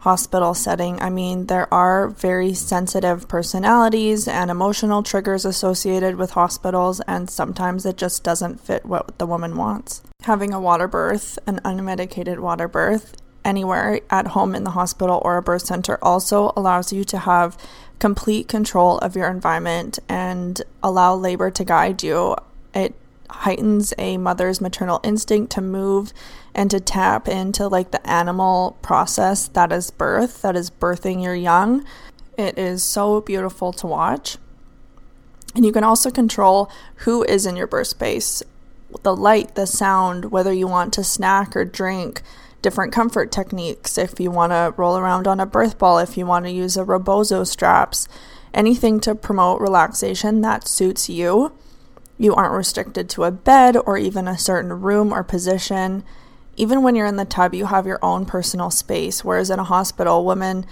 hospital 0.00 0.52
setting. 0.52 1.00
I 1.00 1.08
mean, 1.08 1.46
there 1.46 1.72
are 1.72 2.08
very 2.08 2.52
sensitive 2.52 3.26
personalities 3.26 4.28
and 4.28 4.50
emotional 4.50 5.02
triggers 5.02 5.46
associated 5.46 6.16
with 6.16 6.32
hospitals, 6.32 7.00
and 7.08 7.30
sometimes 7.30 7.86
it 7.86 7.96
just 7.96 8.22
doesn't 8.22 8.60
fit 8.60 8.84
what 8.84 9.16
the 9.16 9.24
woman 9.24 9.56
wants. 9.56 10.02
Having 10.24 10.52
a 10.52 10.60
water 10.60 10.86
birth, 10.86 11.38
an 11.46 11.58
unmedicated 11.64 12.38
water 12.38 12.68
birth, 12.68 13.16
anywhere 13.42 14.00
at 14.10 14.26
home 14.26 14.54
in 14.54 14.64
the 14.64 14.72
hospital 14.72 15.22
or 15.24 15.38
a 15.38 15.42
birth 15.42 15.62
center 15.62 15.98
also 16.02 16.52
allows 16.54 16.92
you 16.92 17.02
to 17.04 17.20
have 17.20 17.56
complete 17.98 18.46
control 18.46 18.98
of 18.98 19.16
your 19.16 19.30
environment 19.30 19.98
and 20.06 20.60
allow 20.82 21.14
labor 21.14 21.50
to 21.50 21.64
guide 21.64 22.02
you. 22.02 22.36
It 22.74 22.94
heightens 23.40 23.92
a 23.98 24.18
mother's 24.18 24.60
maternal 24.60 25.00
instinct 25.02 25.52
to 25.52 25.60
move 25.60 26.12
and 26.54 26.70
to 26.70 26.80
tap 26.80 27.28
into 27.28 27.68
like 27.68 27.90
the 27.90 28.06
animal 28.08 28.78
process 28.82 29.48
that 29.48 29.72
is 29.72 29.90
birth, 29.90 30.42
that 30.42 30.56
is 30.56 30.70
birthing 30.70 31.22
your 31.22 31.34
young. 31.34 31.84
It 32.38 32.58
is 32.58 32.82
so 32.82 33.20
beautiful 33.20 33.72
to 33.74 33.86
watch. 33.86 34.38
And 35.54 35.64
you 35.64 35.72
can 35.72 35.84
also 35.84 36.10
control 36.10 36.70
who 36.96 37.22
is 37.24 37.46
in 37.46 37.56
your 37.56 37.66
birth 37.66 37.88
space 37.88 38.42
the 39.02 39.16
light, 39.16 39.54
the 39.54 39.66
sound, 39.66 40.30
whether 40.30 40.52
you 40.52 40.66
want 40.66 40.92
to 40.94 41.04
snack 41.04 41.56
or 41.56 41.64
drink, 41.64 42.22
different 42.62 42.92
comfort 42.92 43.30
techniques, 43.30 43.98
if 43.98 44.18
you 44.18 44.30
want 44.30 44.52
to 44.52 44.74
roll 44.76 44.96
around 44.96 45.26
on 45.26 45.40
a 45.40 45.46
birth 45.46 45.78
ball, 45.78 45.98
if 45.98 46.16
you 46.16 46.24
want 46.24 46.44
to 46.44 46.50
use 46.50 46.76
a 46.76 46.84
rebozo 46.84 47.44
straps, 47.44 48.08
anything 48.54 49.00
to 49.00 49.14
promote 49.14 49.60
relaxation 49.60 50.40
that 50.40 50.66
suits 50.66 51.08
you. 51.08 51.52
You 52.18 52.34
aren't 52.34 52.54
restricted 52.54 53.08
to 53.10 53.24
a 53.24 53.30
bed 53.30 53.76
or 53.76 53.98
even 53.98 54.26
a 54.26 54.38
certain 54.38 54.80
room 54.80 55.12
or 55.12 55.22
position. 55.22 56.04
Even 56.56 56.82
when 56.82 56.94
you're 56.94 57.06
in 57.06 57.16
the 57.16 57.24
tub, 57.24 57.54
you 57.54 57.66
have 57.66 57.86
your 57.86 57.98
own 58.02 58.24
personal 58.24 58.70
space, 58.70 59.24
whereas 59.24 59.50
in 59.50 59.58
a 59.58 59.64
hospital, 59.64 60.24
women 60.24 60.64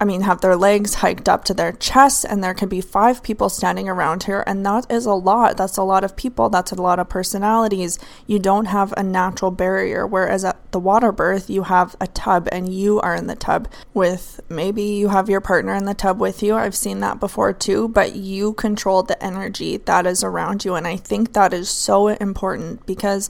I 0.00 0.04
mean, 0.04 0.22
have 0.22 0.40
their 0.40 0.56
legs 0.56 0.94
hiked 0.94 1.28
up 1.28 1.44
to 1.44 1.54
their 1.54 1.72
chests, 1.72 2.24
and 2.24 2.42
there 2.42 2.54
can 2.54 2.68
be 2.68 2.80
five 2.80 3.22
people 3.22 3.48
standing 3.48 3.88
around 3.88 4.22
here, 4.22 4.42
and 4.46 4.64
that 4.64 4.90
is 4.90 5.04
a 5.04 5.12
lot. 5.12 5.56
That's 5.56 5.76
a 5.76 5.82
lot 5.82 6.04
of 6.04 6.16
people. 6.16 6.48
That's 6.48 6.72
a 6.72 6.80
lot 6.80 6.98
of 6.98 7.08
personalities. 7.08 7.98
You 8.26 8.38
don't 8.38 8.66
have 8.66 8.94
a 8.96 9.02
natural 9.02 9.50
barrier, 9.50 10.06
whereas 10.06 10.44
at 10.44 10.72
the 10.72 10.80
water 10.80 11.12
birth, 11.12 11.50
you 11.50 11.64
have 11.64 11.96
a 12.00 12.06
tub, 12.06 12.48
and 12.50 12.72
you 12.72 13.00
are 13.00 13.14
in 13.14 13.26
the 13.26 13.36
tub 13.36 13.68
with 13.92 14.40
maybe 14.48 14.82
you 14.82 15.08
have 15.08 15.28
your 15.28 15.42
partner 15.42 15.74
in 15.74 15.84
the 15.84 15.94
tub 15.94 16.18
with 16.18 16.42
you. 16.42 16.54
I've 16.54 16.74
seen 16.74 17.00
that 17.00 17.20
before 17.20 17.52
too, 17.52 17.88
but 17.88 18.16
you 18.16 18.54
control 18.54 19.02
the 19.02 19.22
energy 19.22 19.76
that 19.76 20.06
is 20.06 20.24
around 20.24 20.64
you, 20.64 20.74
and 20.74 20.86
I 20.86 20.96
think 20.96 21.34
that 21.34 21.52
is 21.52 21.68
so 21.68 22.08
important 22.08 22.86
because 22.86 23.28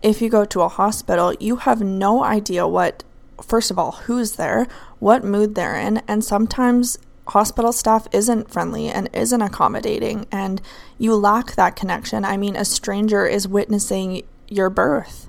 if 0.00 0.22
you 0.22 0.30
go 0.30 0.44
to 0.44 0.60
a 0.60 0.68
hospital, 0.68 1.34
you 1.40 1.56
have 1.56 1.80
no 1.80 2.22
idea 2.22 2.68
what 2.68 3.02
first 3.42 3.70
of 3.70 3.78
all, 3.78 3.92
who's 3.92 4.32
there, 4.32 4.66
what 4.98 5.24
mood 5.24 5.54
they're 5.54 5.76
in, 5.76 6.02
and 6.08 6.24
sometimes 6.24 6.98
hospital 7.28 7.72
staff 7.72 8.08
isn't 8.12 8.50
friendly 8.50 8.88
and 8.88 9.08
isn't 9.12 9.42
accommodating, 9.42 10.26
and 10.32 10.60
you 10.96 11.14
lack 11.14 11.54
that 11.54 11.76
connection. 11.76 12.24
I 12.24 12.36
mean, 12.36 12.56
a 12.56 12.64
stranger 12.64 13.26
is 13.26 13.46
witnessing 13.46 14.22
your 14.48 14.70
birth, 14.70 15.28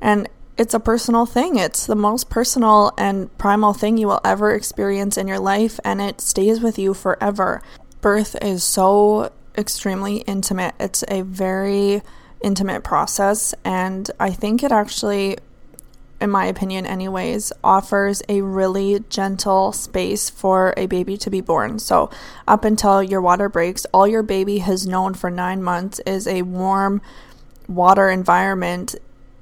and 0.00 0.28
it's 0.56 0.74
a 0.74 0.80
personal 0.80 1.26
thing. 1.26 1.56
It's 1.56 1.86
the 1.86 1.96
most 1.96 2.30
personal 2.30 2.92
and 2.98 3.36
primal 3.38 3.72
thing 3.72 3.96
you 3.96 4.06
will 4.08 4.20
ever 4.24 4.52
experience 4.54 5.16
in 5.16 5.28
your 5.28 5.38
life, 5.38 5.78
and 5.84 6.00
it 6.00 6.20
stays 6.20 6.60
with 6.60 6.78
you 6.78 6.94
forever. 6.94 7.62
Birth 8.00 8.36
is 8.42 8.62
so 8.64 9.32
extremely 9.56 10.18
intimate, 10.18 10.74
it's 10.80 11.04
a 11.08 11.22
very 11.22 12.02
intimate 12.42 12.84
process, 12.84 13.54
and 13.64 14.10
I 14.20 14.30
think 14.30 14.62
it 14.62 14.72
actually 14.72 15.38
in 16.24 16.30
my 16.30 16.46
opinion, 16.46 16.86
anyways, 16.86 17.52
offers 17.62 18.22
a 18.28 18.40
really 18.40 19.04
gentle 19.10 19.70
space 19.72 20.30
for 20.30 20.74
a 20.76 20.86
baby 20.86 21.16
to 21.18 21.30
be 21.30 21.40
born. 21.40 21.78
So, 21.78 22.10
up 22.48 22.64
until 22.64 23.02
your 23.02 23.20
water 23.20 23.48
breaks, 23.48 23.84
all 23.92 24.08
your 24.08 24.22
baby 24.24 24.58
has 24.58 24.86
known 24.86 25.14
for 25.14 25.30
nine 25.30 25.62
months 25.62 26.00
is 26.06 26.26
a 26.26 26.42
warm 26.42 27.02
water 27.68 28.08
environment 28.08 28.94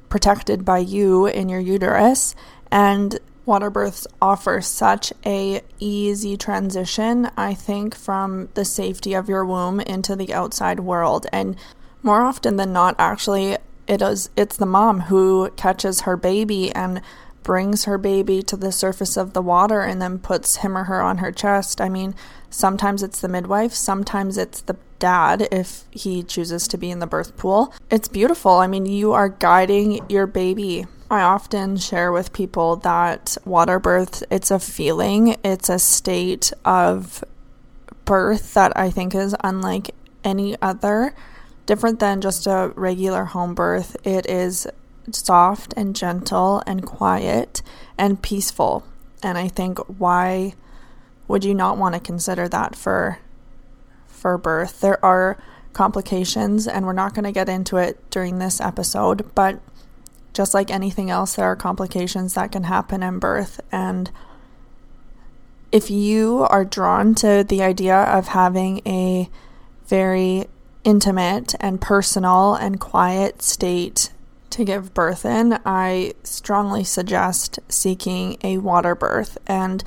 protected 0.08 0.64
by 0.64 0.78
you 0.78 1.26
in 1.26 1.48
your 1.48 1.60
uterus. 1.60 2.34
And 2.70 3.18
water 3.46 3.70
births 3.70 4.06
offer 4.20 4.60
such 4.60 5.12
a 5.24 5.62
easy 5.78 6.36
transition, 6.36 7.30
I 7.36 7.54
think, 7.54 7.94
from 7.94 8.48
the 8.54 8.64
safety 8.64 9.14
of 9.14 9.28
your 9.28 9.44
womb 9.44 9.80
into 9.80 10.16
the 10.16 10.34
outside 10.34 10.80
world. 10.80 11.26
And 11.32 11.56
more 12.02 12.22
often 12.22 12.56
than 12.56 12.72
not, 12.72 12.96
actually, 12.98 13.56
it 13.86 14.02
is 14.02 14.30
it's 14.36 14.56
the 14.56 14.66
mom 14.66 15.00
who 15.00 15.50
catches 15.56 16.02
her 16.02 16.16
baby 16.16 16.72
and 16.72 17.00
brings 17.42 17.84
her 17.84 17.98
baby 17.98 18.42
to 18.42 18.56
the 18.56 18.72
surface 18.72 19.16
of 19.16 19.32
the 19.32 19.42
water 19.42 19.80
and 19.80 20.00
then 20.00 20.18
puts 20.18 20.56
him 20.56 20.76
or 20.76 20.84
her 20.84 21.02
on 21.02 21.18
her 21.18 21.32
chest. 21.32 21.80
I 21.80 21.88
mean, 21.88 22.14
sometimes 22.50 23.02
it's 23.02 23.20
the 23.20 23.28
midwife, 23.28 23.74
sometimes 23.74 24.38
it's 24.38 24.60
the 24.60 24.76
dad 24.98 25.48
if 25.50 25.84
he 25.90 26.22
chooses 26.22 26.68
to 26.68 26.78
be 26.78 26.90
in 26.90 27.00
the 27.00 27.06
birth 27.06 27.36
pool. 27.36 27.74
It's 27.90 28.08
beautiful. 28.08 28.52
I 28.52 28.68
mean, 28.68 28.86
you 28.86 29.12
are 29.12 29.28
guiding 29.28 30.08
your 30.08 30.26
baby. 30.26 30.86
I 31.10 31.22
often 31.22 31.76
share 31.76 32.12
with 32.12 32.32
people 32.32 32.76
that 32.76 33.36
water 33.44 33.78
birth, 33.78 34.22
it's 34.30 34.50
a 34.50 34.58
feeling, 34.58 35.36
it's 35.44 35.68
a 35.68 35.78
state 35.78 36.52
of 36.64 37.22
birth 38.04 38.54
that 38.54 38.74
I 38.76 38.90
think 38.90 39.14
is 39.14 39.34
unlike 39.42 39.94
any 40.24 40.56
other 40.62 41.14
different 41.66 42.00
than 42.00 42.20
just 42.20 42.46
a 42.46 42.72
regular 42.74 43.26
home 43.26 43.54
birth. 43.54 43.96
It 44.04 44.26
is 44.28 44.66
soft 45.10 45.74
and 45.76 45.96
gentle 45.96 46.62
and 46.66 46.84
quiet 46.84 47.62
and 47.98 48.22
peaceful. 48.22 48.84
And 49.22 49.38
I 49.38 49.48
think 49.48 49.78
why 49.98 50.54
would 51.28 51.44
you 51.44 51.54
not 51.54 51.78
want 51.78 51.94
to 51.94 52.00
consider 52.00 52.48
that 52.48 52.76
for 52.76 53.18
for 54.06 54.38
birth? 54.38 54.80
There 54.80 55.04
are 55.04 55.36
complications, 55.72 56.68
and 56.68 56.84
we're 56.84 56.92
not 56.92 57.14
going 57.14 57.24
to 57.24 57.32
get 57.32 57.48
into 57.48 57.76
it 57.76 57.98
during 58.10 58.38
this 58.38 58.60
episode, 58.60 59.34
but 59.34 59.60
just 60.32 60.54
like 60.54 60.70
anything 60.70 61.10
else, 61.10 61.34
there 61.34 61.46
are 61.46 61.56
complications 61.56 62.34
that 62.34 62.52
can 62.52 62.64
happen 62.64 63.02
in 63.02 63.18
birth. 63.18 63.60
And 63.70 64.10
if 65.70 65.90
you 65.90 66.46
are 66.50 66.64
drawn 66.64 67.14
to 67.16 67.44
the 67.46 67.62
idea 67.62 67.96
of 67.96 68.28
having 68.28 68.80
a 68.86 69.28
very 69.86 70.46
intimate 70.84 71.54
and 71.60 71.80
personal 71.80 72.54
and 72.54 72.80
quiet 72.80 73.42
state 73.42 74.10
to 74.50 74.64
give 74.64 74.94
birth 74.94 75.24
in, 75.24 75.58
I 75.64 76.12
strongly 76.24 76.84
suggest 76.84 77.58
seeking 77.68 78.36
a 78.42 78.58
water 78.58 78.94
birth. 78.94 79.38
And 79.46 79.82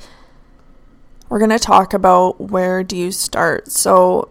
we're 1.28 1.38
going 1.38 1.50
to 1.50 1.58
talk 1.58 1.94
about 1.94 2.40
where 2.40 2.82
do 2.82 2.96
you 2.96 3.12
start. 3.12 3.70
So, 3.70 4.30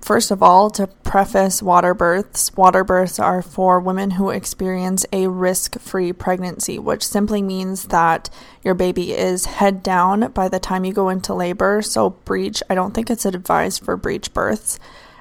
First 0.00 0.30
of 0.30 0.42
all, 0.42 0.70
to 0.70 0.86
preface 0.86 1.62
water 1.62 1.92
births, 1.92 2.56
water 2.56 2.84
births 2.84 3.18
are 3.18 3.42
for 3.42 3.80
women 3.80 4.12
who 4.12 4.30
experience 4.30 5.04
a 5.12 5.26
risk 5.26 5.78
free 5.80 6.12
pregnancy, 6.12 6.78
which 6.78 7.06
simply 7.06 7.42
means 7.42 7.84
that 7.88 8.30
your 8.62 8.74
baby 8.74 9.12
is 9.12 9.46
head 9.46 9.82
down 9.82 10.30
by 10.32 10.48
the 10.48 10.60
time 10.60 10.84
you 10.84 10.92
go 10.92 11.08
into 11.08 11.34
labor. 11.34 11.82
So, 11.82 12.10
breech, 12.10 12.62
I 12.70 12.74
don't 12.74 12.94
think 12.94 13.10
it's 13.10 13.26
advised 13.26 13.84
for 13.84 13.96
breech 13.96 14.32
births, 14.32 14.78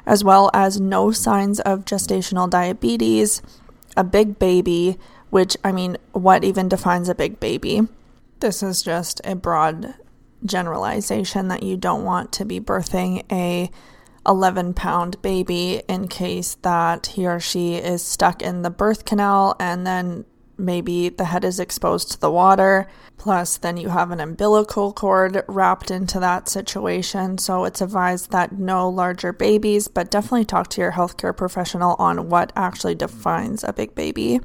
as 0.08 0.24
well 0.24 0.50
as 0.54 0.80
no 0.80 1.12
signs 1.12 1.60
of 1.60 1.84
gestational 1.84 2.50
diabetes, 2.50 3.42
a 3.98 4.04
big 4.06 4.40
baby, 4.40 4.98
which 5.30 5.58
I 5.64 5.74
mean, 5.74 5.98
what 6.14 6.46
even 6.46 6.70
defines 6.70 7.10
a 7.10 7.16
big 7.16 7.40
baby? 7.42 7.82
This 8.40 8.64
is 8.64 8.82
just 8.82 9.20
a 9.26 9.36
broad 9.36 9.96
generalization 10.46 11.50
that 11.50 11.62
you 11.62 11.76
don't 11.76 12.06
want 12.06 12.32
to 12.32 12.46
be 12.46 12.60
birthing 12.60 13.24
a 13.30 13.70
11 14.26 14.74
pound 14.74 15.22
baby 15.22 15.82
in 15.90 16.08
case 16.08 16.56
that 16.62 17.08
he 17.08 17.28
or 17.28 17.40
she 17.40 17.76
is 17.76 18.02
stuck 18.02 18.42
in 18.42 18.62
the 18.62 18.70
birth 18.70 19.04
canal 19.04 19.56
and 19.60 19.86
then 19.86 20.24
maybe 20.58 21.10
the 21.10 21.26
head 21.26 21.44
is 21.44 21.60
exposed 21.60 22.12
to 22.12 22.20
the 22.20 22.32
water. 22.32 22.88
Plus, 23.18 23.58
then 23.58 23.78
you 23.78 23.90
have 23.90 24.12
an 24.12 24.20
umbilical 24.20 24.94
cord 24.94 25.44
wrapped 25.48 25.90
into 25.90 26.20
that 26.20 26.48
situation. 26.48 27.38
So, 27.38 27.66
it's 27.66 27.82
advised 27.82 28.32
that 28.32 28.58
no 28.58 28.90
larger 28.90 29.34
babies, 29.34 29.88
but 29.88 30.12
definitely 30.12 30.46
talk 30.46 30.70
to 30.70 30.82
your 30.82 30.94
healthcare 30.94 31.36
professional 31.36 31.96
on 32.00 32.30
what 32.30 32.54
actually 32.56 32.96
defines 32.96 33.64
a 33.64 33.74
big 33.74 33.96
baby. 33.96 34.40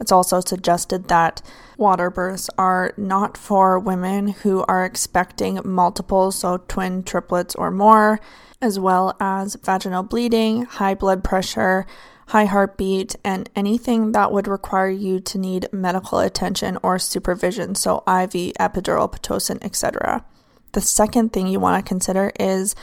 It's 0.00 0.12
also 0.12 0.40
suggested 0.40 1.08
that 1.08 1.40
water 1.78 2.10
births 2.10 2.50
are 2.58 2.92
not 2.96 3.36
for 3.36 3.78
women 3.78 4.28
who 4.28 4.64
are 4.68 4.84
expecting 4.84 5.60
multiples, 5.64 6.36
so 6.36 6.58
twin, 6.58 7.02
triplets, 7.02 7.54
or 7.54 7.70
more 7.70 8.20
as 8.60 8.78
well 8.78 9.16
as 9.20 9.56
vaginal 9.62 10.02
bleeding, 10.02 10.62
high 10.64 10.94
blood 10.94 11.22
pressure, 11.22 11.86
high 12.26 12.44
heartbeat, 12.44 13.16
and 13.24 13.48
anything 13.54 14.12
that 14.12 14.32
would 14.32 14.48
require 14.48 14.90
you 14.90 15.20
to 15.20 15.38
need 15.38 15.68
medical 15.72 16.18
attention 16.18 16.78
or 16.82 16.98
supervision, 16.98 17.74
so 17.74 17.98
IV, 17.98 18.52
epidural, 18.58 19.10
Pitocin, 19.10 19.62
etc. 19.64 20.24
The 20.72 20.80
second 20.80 21.32
thing 21.32 21.46
you 21.46 21.60
want 21.60 21.84
to 21.84 21.88
consider 21.88 22.32
is 22.38 22.74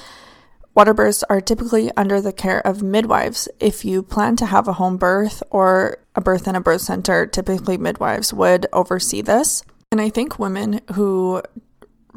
water 0.73 0.93
births 0.93 1.23
are 1.29 1.41
typically 1.41 1.91
under 1.95 2.21
the 2.21 2.33
care 2.33 2.65
of 2.65 2.81
midwives. 2.81 3.47
If 3.59 3.85
you 3.85 4.01
plan 4.01 4.35
to 4.37 4.45
have 4.45 4.67
a 4.67 4.73
home 4.73 4.97
birth 4.97 5.43
or 5.51 5.97
a 6.15 6.21
birth 6.21 6.47
in 6.47 6.55
a 6.55 6.61
birth 6.61 6.81
center, 6.81 7.27
typically 7.27 7.77
midwives 7.77 8.33
would 8.33 8.65
oversee 8.71 9.21
this. 9.21 9.63
And 9.91 10.01
I 10.01 10.09
think 10.09 10.39
women 10.39 10.81
who 10.93 11.43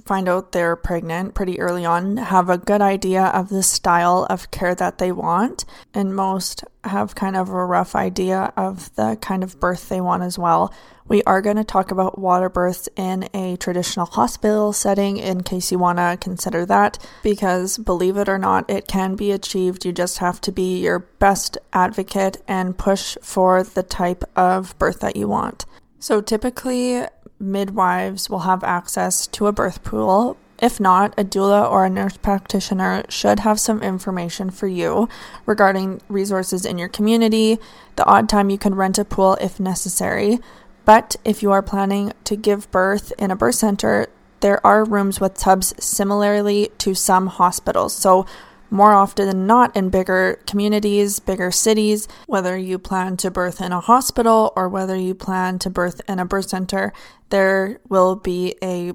find 0.04 0.28
out 0.28 0.52
they're 0.52 0.76
pregnant 0.76 1.34
pretty 1.34 1.58
early 1.58 1.84
on 1.84 2.18
have 2.18 2.50
a 2.50 2.58
good 2.58 2.82
idea 2.82 3.24
of 3.24 3.48
the 3.48 3.62
style 3.62 4.26
of 4.28 4.50
care 4.50 4.74
that 4.74 4.98
they 4.98 5.10
want, 5.10 5.64
and 5.94 6.14
most 6.14 6.64
have 6.84 7.14
kind 7.14 7.36
of 7.36 7.48
a 7.48 7.64
rough 7.64 7.96
idea 7.96 8.52
of 8.56 8.94
the 8.96 9.16
kind 9.20 9.42
of 9.42 9.58
birth 9.58 9.88
they 9.88 10.00
want 10.00 10.22
as 10.22 10.38
well. 10.38 10.72
We 11.08 11.22
are 11.22 11.40
going 11.40 11.56
to 11.56 11.64
talk 11.64 11.92
about 11.92 12.18
water 12.18 12.48
births 12.48 12.88
in 12.96 13.28
a 13.32 13.56
traditional 13.56 14.06
hospital 14.06 14.72
setting 14.72 15.18
in 15.18 15.42
case 15.44 15.70
you 15.70 15.78
want 15.78 15.98
to 15.98 16.18
consider 16.20 16.66
that, 16.66 16.98
because 17.22 17.78
believe 17.78 18.16
it 18.16 18.28
or 18.28 18.38
not, 18.38 18.68
it 18.68 18.88
can 18.88 19.14
be 19.14 19.30
achieved. 19.30 19.84
You 19.84 19.92
just 19.92 20.18
have 20.18 20.40
to 20.42 20.52
be 20.52 20.78
your 20.80 20.98
best 20.98 21.58
advocate 21.72 22.42
and 22.48 22.76
push 22.76 23.16
for 23.22 23.62
the 23.62 23.82
type 23.84 24.24
of 24.34 24.76
birth 24.78 25.00
that 25.00 25.16
you 25.16 25.28
want. 25.28 25.64
So, 25.98 26.20
typically, 26.20 27.04
midwives 27.38 28.30
will 28.30 28.40
have 28.40 28.64
access 28.64 29.26
to 29.28 29.46
a 29.46 29.52
birth 29.52 29.82
pool. 29.84 30.36
If 30.58 30.80
not, 30.80 31.12
a 31.18 31.24
doula 31.24 31.70
or 31.70 31.84
a 31.84 31.90
nurse 31.90 32.16
practitioner 32.16 33.04
should 33.08 33.40
have 33.40 33.60
some 33.60 33.82
information 33.82 34.50
for 34.50 34.66
you 34.66 35.08
regarding 35.44 36.00
resources 36.08 36.64
in 36.64 36.78
your 36.78 36.88
community, 36.88 37.58
the 37.96 38.06
odd 38.06 38.28
time 38.28 38.48
you 38.48 38.56
can 38.56 38.74
rent 38.74 38.98
a 38.98 39.04
pool 39.04 39.36
if 39.40 39.60
necessary. 39.60 40.38
But 40.86 41.16
if 41.24 41.42
you 41.42 41.52
are 41.52 41.62
planning 41.62 42.12
to 42.24 42.36
give 42.36 42.70
birth 42.70 43.12
in 43.18 43.30
a 43.30 43.36
birth 43.36 43.56
center, 43.56 44.06
there 44.40 44.64
are 44.66 44.84
rooms 44.84 45.20
with 45.20 45.34
tubs 45.34 45.74
similarly 45.78 46.70
to 46.78 46.94
some 46.94 47.26
hospitals. 47.26 47.94
So, 47.94 48.26
more 48.70 48.92
often 48.92 49.26
than 49.26 49.46
not 49.46 49.76
in 49.76 49.90
bigger 49.90 50.40
communities, 50.46 51.20
bigger 51.20 51.50
cities, 51.50 52.08
whether 52.26 52.56
you 52.56 52.78
plan 52.78 53.16
to 53.18 53.30
birth 53.30 53.60
in 53.60 53.72
a 53.72 53.80
hospital 53.80 54.52
or 54.56 54.68
whether 54.68 54.96
you 54.96 55.14
plan 55.14 55.58
to 55.60 55.70
birth 55.70 56.00
in 56.08 56.18
a 56.18 56.24
birth 56.24 56.48
center, 56.48 56.92
there 57.30 57.80
will 57.88 58.16
be 58.16 58.54
a 58.62 58.92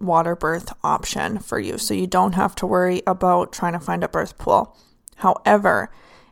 water 0.00 0.36
birth 0.36 0.72
option 0.84 1.38
for 1.38 1.58
you. 1.58 1.78
So 1.78 1.94
you 1.94 2.06
don't 2.06 2.34
have 2.34 2.54
to 2.56 2.66
worry 2.66 3.02
about 3.06 3.52
trying 3.52 3.72
to 3.72 3.80
find 3.80 4.04
a 4.04 4.08
birth 4.08 4.38
pool. 4.38 4.76
However, 5.16 5.90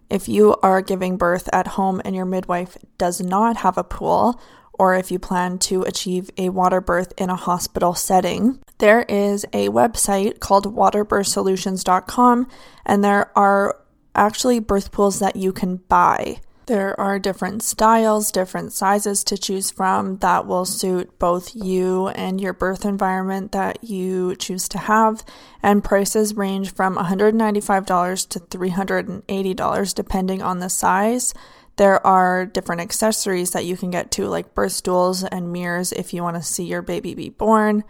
if 0.09 0.29
you 0.29 0.55
are 0.63 0.81
giving 0.83 1.17
birth 1.17 1.49
at 1.53 1.67
home 1.67 2.01
and 2.05 2.15
your 2.15 2.25
midwife 2.25 2.77
does 2.99 3.21
not 3.21 3.59
have 3.59 3.77
a 3.77 3.85
pool, 3.85 4.41
or 4.79 4.95
if 4.95 5.11
you 5.11 5.19
plan 5.19 5.59
to 5.59 5.83
achieve 5.83 6.31
a 6.37 6.51
water 6.51 6.81
birth 6.81 7.13
in 7.17 7.31
a 7.31 7.37
hospital 7.37 7.95
setting, 7.95 8.61
there 8.79 9.03
is 9.03 9.45
a 9.53 9.69
website 9.69 10.41
called 10.41 10.75
waterbirthsolutions.com, 10.75 12.49
and 12.85 13.05
there 13.05 13.39
are 13.39 13.81
actually 14.15 14.59
birth 14.61 14.93
pools 14.93 15.19
that 15.19 15.37
you 15.37 15.53
can 15.53 15.77
buy. 15.89 16.41
There 16.67 16.99
are 17.01 17.21
different 17.21 17.63
styles, 17.63 18.33
different 18.33 18.73
sizes 18.73 19.23
to 19.25 19.39
choose 19.39 19.71
from 19.71 20.17
that 20.17 20.49
will 20.49 20.65
suit 20.65 21.17
both 21.21 21.55
you 21.55 22.09
and 22.09 22.41
your 22.41 22.53
birth 22.53 22.85
environment 22.85 23.53
that 23.53 23.85
you 23.85 24.35
choose 24.35 24.69
to 24.71 24.79
have. 24.79 25.25
And 25.63 25.85
prices 25.85 26.35
range 26.35 26.75
from 26.75 26.97
$195 26.97 28.29
to 28.31 28.41
$380 28.41 29.95
depending 29.95 30.43
on 30.43 30.59
the 30.59 30.69
size. 30.69 31.33
There 31.77 32.05
are 32.05 32.45
different 32.45 32.81
accessories 32.81 33.53
that 33.53 33.65
you 33.65 33.77
can 33.77 33.93
get 33.93 34.11
too, 34.11 34.27
like 34.27 34.53
birth 34.53 34.73
stools 34.73 35.23
and 35.23 35.53
mirrors 35.53 35.93
if 35.93 36.13
you 36.13 36.25
want 36.25 36.37
to 36.37 36.43
see 36.43 36.65
your 36.65 36.83
baby 36.83 37.15
be 37.15 37.29
born. 37.29 37.85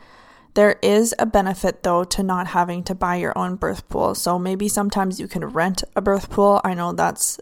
There 0.56 0.78
is 0.80 1.14
a 1.18 1.26
benefit 1.26 1.82
though 1.82 2.02
to 2.04 2.22
not 2.22 2.46
having 2.46 2.82
to 2.84 2.94
buy 2.94 3.16
your 3.16 3.36
own 3.36 3.56
birth 3.56 3.86
pool. 3.90 4.14
So 4.14 4.38
maybe 4.38 4.70
sometimes 4.70 5.20
you 5.20 5.28
can 5.28 5.44
rent 5.44 5.84
a 5.94 6.00
birth 6.00 6.30
pool. 6.30 6.62
I 6.64 6.72
know 6.72 6.94
that's 6.94 7.38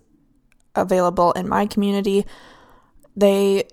available 0.75 1.31
in 1.33 1.49
my 1.49 1.67
community. 1.67 2.27
They 3.15 3.69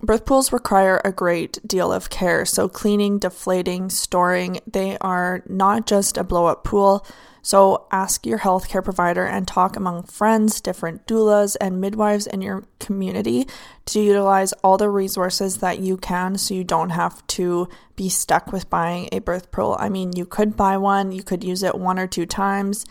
birth 0.00 0.24
pools 0.24 0.52
require 0.52 1.00
a 1.04 1.12
great 1.12 1.60
deal 1.64 1.92
of 1.92 2.10
care. 2.10 2.44
So 2.44 2.68
cleaning, 2.68 3.20
deflating, 3.20 3.88
storing, 3.88 4.58
they 4.66 4.98
are 4.98 5.44
not 5.48 5.86
just 5.86 6.16
a 6.16 6.24
blow 6.24 6.46
up 6.46 6.64
pool. 6.64 7.06
So 7.42 7.86
ask 7.90 8.24
your 8.24 8.38
healthcare 8.38 8.84
provider 8.84 9.26
and 9.26 9.46
talk 9.46 9.76
among 9.76 10.04
friends, 10.04 10.60
different 10.60 11.06
doulas, 11.06 11.56
and 11.60 11.80
midwives 11.80 12.28
in 12.28 12.40
your 12.40 12.64
community 12.78 13.48
to 13.86 14.00
utilize 14.00 14.52
all 14.64 14.78
the 14.78 14.88
resources 14.88 15.56
that 15.56 15.80
you 15.80 15.96
can 15.96 16.38
so 16.38 16.54
you 16.54 16.62
don't 16.62 16.90
have 16.90 17.26
to 17.28 17.68
be 17.96 18.08
stuck 18.08 18.52
with 18.52 18.70
buying 18.70 19.08
a 19.10 19.18
birth 19.18 19.50
pool. 19.50 19.76
I 19.78 19.88
mean, 19.88 20.12
you 20.14 20.24
could 20.24 20.56
buy 20.56 20.76
one, 20.76 21.10
you 21.10 21.24
could 21.24 21.42
use 21.42 21.64
it 21.64 21.74
one 21.74 21.98
or 21.98 22.06
two 22.06 22.26
times 22.26 22.86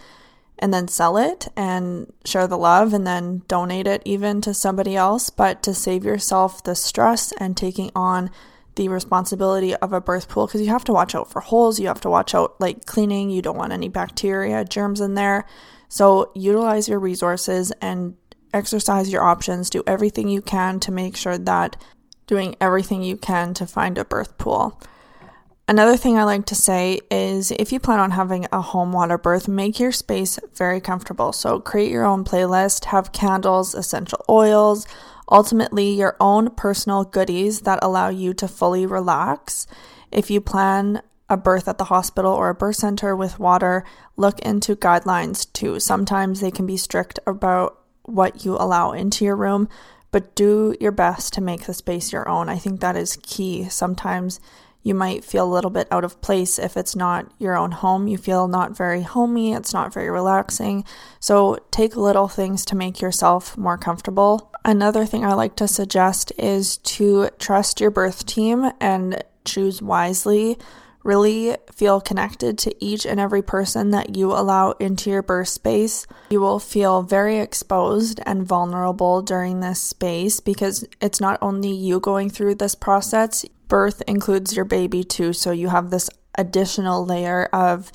and 0.60 0.74
then 0.74 0.88
sell 0.88 1.18
it 1.18 1.48
and 1.56 2.12
share 2.24 2.46
the 2.46 2.58
love 2.58 2.94
and 2.94 3.08
then 3.08 3.42
donate 3.48 3.88
it 3.88 4.02
even 4.06 4.42
to 4.42 4.54
somebody 4.54 4.96
else, 4.96 5.30
but 5.30 5.64
to 5.64 5.74
save 5.74 6.06
yourself 6.06 6.64
the 6.64 6.76
stress 6.76 7.32
and 7.34 7.58
taking 7.58 7.90
on 7.96 8.30
the 8.76 8.88
responsibility 8.90 9.76
of 9.76 9.94
a 9.94 10.02
birth 10.02 10.30
pool 10.30 10.48
because 10.48 10.62
you 10.62 10.68
have 10.68 10.84
to 10.86 10.94
watch 10.94 11.16
out 11.16 11.30
for 11.30 11.42
holes, 11.42 11.80
you 11.80 11.88
have 11.88 12.02
to 12.02 12.10
watch 12.10 12.34
out 12.34 12.60
like 12.60 12.86
cleaning, 12.86 13.30
you 13.30 13.42
don't 13.42 13.58
want 13.58 13.74
any 13.74 13.90
bacteria, 13.90 14.64
germs 14.64 15.02
in 15.02 15.16
there. 15.16 15.46
So 15.90 16.32
utilize 16.36 16.88
your 16.88 17.00
resources 17.00 17.72
and 17.82 18.16
exercise 18.54 19.12
your 19.12 19.24
options, 19.24 19.70
do 19.70 19.84
everything 19.86 20.28
you 20.30 20.42
can 20.42 20.80
to 20.82 20.92
make 20.92 21.16
sure 21.16 21.38
that 21.38 21.82
doing 22.28 22.56
everything 22.62 23.04
you 23.04 23.18
can 23.18 23.54
to 23.56 23.66
find 23.66 23.98
a 23.98 24.06
birth 24.06 24.38
pool. 24.38 24.82
Another 25.68 25.96
thing 25.96 26.18
I 26.18 26.24
like 26.24 26.46
to 26.48 26.56
say 26.56 27.00
is 27.10 27.52
if 27.52 27.72
you 27.72 27.80
plan 27.80 28.00
on 28.00 28.12
having 28.12 28.46
a 28.52 28.62
home 28.62 28.92
water 28.92 29.18
birth, 29.18 29.48
make 29.48 29.80
your 29.80 29.92
space 29.92 30.38
very 30.54 30.82
comfortable. 30.82 31.32
So 31.32 31.60
create 31.60 31.92
your 31.92 32.04
own 32.04 32.26
playlist, 32.26 32.86
have 32.86 33.14
candles, 33.14 33.74
essential 33.74 34.24
oils, 34.28 34.86
ultimately 35.32 35.92
your 35.92 36.18
own 36.20 36.50
personal 36.52 37.04
goodies 37.04 37.62
that 37.62 37.80
allow 37.82 38.10
you 38.10 38.34
to 38.36 38.48
fully 38.48 38.86
relax. 38.86 39.66
If 40.12 40.30
you 40.30 40.42
plan 40.42 41.02
a 41.30 41.38
birth 41.38 41.70
at 41.70 41.78
the 41.78 41.86
hospital 41.86 42.34
or 42.34 42.50
a 42.50 42.56
birth 42.56 42.76
center 42.76 43.16
with 43.16 43.40
water, 43.40 43.86
look 44.18 44.40
into 44.42 44.76
guidelines 44.76 45.52
too. 45.54 45.80
Sometimes 45.80 46.42
they 46.42 46.52
can 46.52 46.66
be 46.66 46.76
strict 46.76 47.20
about 47.26 47.80
what 48.04 48.44
you 48.44 48.56
allow 48.56 48.92
into 48.92 49.24
your 49.24 49.38
room, 49.38 49.70
but 50.12 50.36
do 50.36 50.76
your 50.82 50.92
best 50.92 51.34
to 51.34 51.42
make 51.42 51.66
the 51.66 51.74
space 51.74 52.12
your 52.12 52.28
own. 52.28 52.50
I 52.50 52.58
think 52.58 52.82
that 52.82 52.98
is 52.98 53.18
key. 53.24 53.70
Sometimes 53.70 54.42
you 54.84 54.94
might 54.94 55.24
feel 55.24 55.46
a 55.46 55.54
little 55.54 55.70
bit 55.70 55.88
out 55.92 56.04
of 56.04 56.22
place 56.22 56.58
if 56.58 56.76
it's 56.76 56.96
not 56.96 57.32
your 57.38 57.56
own 57.56 57.72
home. 57.72 58.08
You 58.08 58.18
feel 58.18 58.48
not 58.48 58.76
very 58.76 59.04
homey, 59.04 59.54
it's 59.54 59.74
not 59.74 59.94
very 59.94 60.10
relaxing. 60.10 60.84
So 61.20 61.60
take 61.70 61.96
little 61.96 62.28
things 62.28 62.66
to 62.66 62.76
make 62.76 63.00
yourself 63.00 63.58
more 63.58 63.78
comfortable. 63.78 64.51
Another 64.64 65.06
thing 65.06 65.26
I 65.26 65.34
like 65.34 65.56
to 65.58 65.68
suggest 65.68 66.32
is 66.38 66.78
to 66.78 67.30
trust 67.40 67.82
your 67.82 67.92
birth 67.92 68.26
team 68.26 68.72
and 68.80 69.24
choose 69.44 69.82
wisely. 69.82 70.58
Really 71.04 71.56
feel 71.74 72.00
connected 72.00 72.60
to 72.60 72.76
each 72.84 73.08
and 73.08 73.20
every 73.20 73.42
person 73.42 73.90
that 73.90 74.16
you 74.16 74.32
allow 74.32 74.72
into 74.74 75.10
your 75.10 75.24
birth 75.24 75.48
space. 75.48 76.06
You 76.30 76.42
will 76.42 76.60
feel 76.60 77.02
very 77.02 77.40
exposed 77.40 78.20
and 78.24 78.46
vulnerable 78.46 79.24
during 79.24 79.62
this 79.62 79.82
space 79.82 80.40
because 80.40 80.86
it's 81.02 81.20
not 81.20 81.40
only 81.42 81.72
you 81.72 82.00
going 82.00 82.30
through 82.30 82.56
this 82.56 82.76
process, 82.76 83.44
birth 83.68 84.04
includes 84.08 84.56
your 84.56 84.66
baby 84.66 85.04
too. 85.04 85.34
So 85.34 85.50
you 85.50 85.70
have 85.70 85.90
this 85.90 86.08
additional 86.38 87.04
layer 87.04 87.46
of 87.46 87.92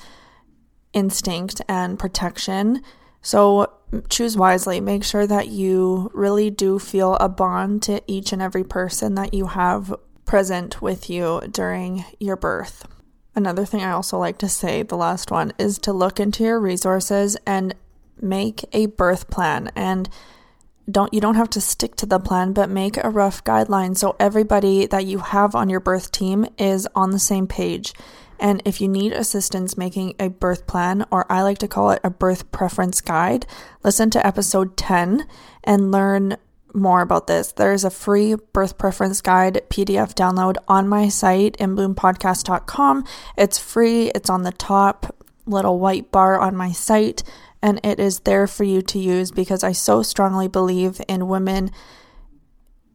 instinct 0.91 1.61
and 1.69 1.97
protection. 1.97 2.81
So 3.21 3.71
choose 4.09 4.37
wisely. 4.37 4.79
Make 4.79 5.03
sure 5.03 5.27
that 5.27 5.47
you 5.47 6.11
really 6.13 6.49
do 6.49 6.79
feel 6.79 7.15
a 7.15 7.29
bond 7.29 7.83
to 7.83 8.01
each 8.07 8.31
and 8.33 8.41
every 8.41 8.63
person 8.63 9.15
that 9.15 9.33
you 9.33 9.47
have 9.47 9.95
present 10.25 10.81
with 10.81 11.09
you 11.09 11.41
during 11.51 12.05
your 12.19 12.35
birth. 12.35 12.85
Another 13.35 13.65
thing 13.65 13.81
I 13.81 13.91
also 13.91 14.17
like 14.17 14.37
to 14.39 14.49
say, 14.49 14.83
the 14.83 14.97
last 14.97 15.31
one, 15.31 15.53
is 15.57 15.77
to 15.79 15.93
look 15.93 16.19
into 16.19 16.43
your 16.43 16.59
resources 16.59 17.37
and 17.45 17.75
make 18.19 18.65
a 18.73 18.87
birth 18.87 19.29
plan. 19.29 19.71
And 19.75 20.09
don't 20.89 21.13
you 21.13 21.21
don't 21.21 21.35
have 21.35 21.49
to 21.51 21.61
stick 21.61 21.95
to 21.97 22.05
the 22.05 22.19
plan, 22.19 22.53
but 22.53 22.69
make 22.69 22.97
a 22.97 23.09
rough 23.09 23.43
guideline 23.43 23.97
so 23.97 24.15
everybody 24.19 24.85
that 24.87 25.05
you 25.05 25.19
have 25.19 25.53
on 25.53 25.69
your 25.69 25.79
birth 25.79 26.11
team 26.11 26.45
is 26.57 26.87
on 26.95 27.11
the 27.11 27.19
same 27.19 27.45
page. 27.45 27.93
And 28.39 28.61
if 28.65 28.81
you 28.81 28.87
need 28.87 29.13
assistance 29.13 29.77
making 29.77 30.15
a 30.19 30.29
birth 30.29 30.67
plan, 30.67 31.05
or 31.11 31.31
I 31.31 31.41
like 31.41 31.57
to 31.59 31.67
call 31.67 31.91
it 31.91 32.01
a 32.03 32.09
birth 32.09 32.51
preference 32.51 33.01
guide, 33.01 33.45
listen 33.83 34.09
to 34.11 34.25
episode 34.25 34.77
10 34.77 35.27
and 35.63 35.91
learn 35.91 36.37
more 36.73 37.01
about 37.01 37.27
this, 37.27 37.51
there 37.51 37.73
is 37.73 37.83
a 37.83 37.89
free 37.89 38.35
birth 38.53 38.77
preference 38.77 39.21
guide 39.21 39.61
PDF 39.69 40.13
download 40.13 40.57
on 40.67 40.87
my 40.87 41.09
site, 41.09 41.57
inbloompodcast.com. 41.57 43.03
It's 43.37 43.57
free, 43.57 44.11
it's 44.13 44.29
on 44.29 44.43
the 44.43 44.51
top 44.51 45.15
little 45.45 45.79
white 45.79 46.11
bar 46.11 46.39
on 46.39 46.55
my 46.55 46.71
site, 46.71 47.23
and 47.61 47.79
it 47.83 47.99
is 47.99 48.19
there 48.19 48.47
for 48.47 48.63
you 48.63 48.81
to 48.83 48.99
use 48.99 49.31
because 49.31 49.63
I 49.63 49.71
so 49.71 50.03
strongly 50.03 50.47
believe 50.47 51.01
in 51.07 51.27
women 51.27 51.71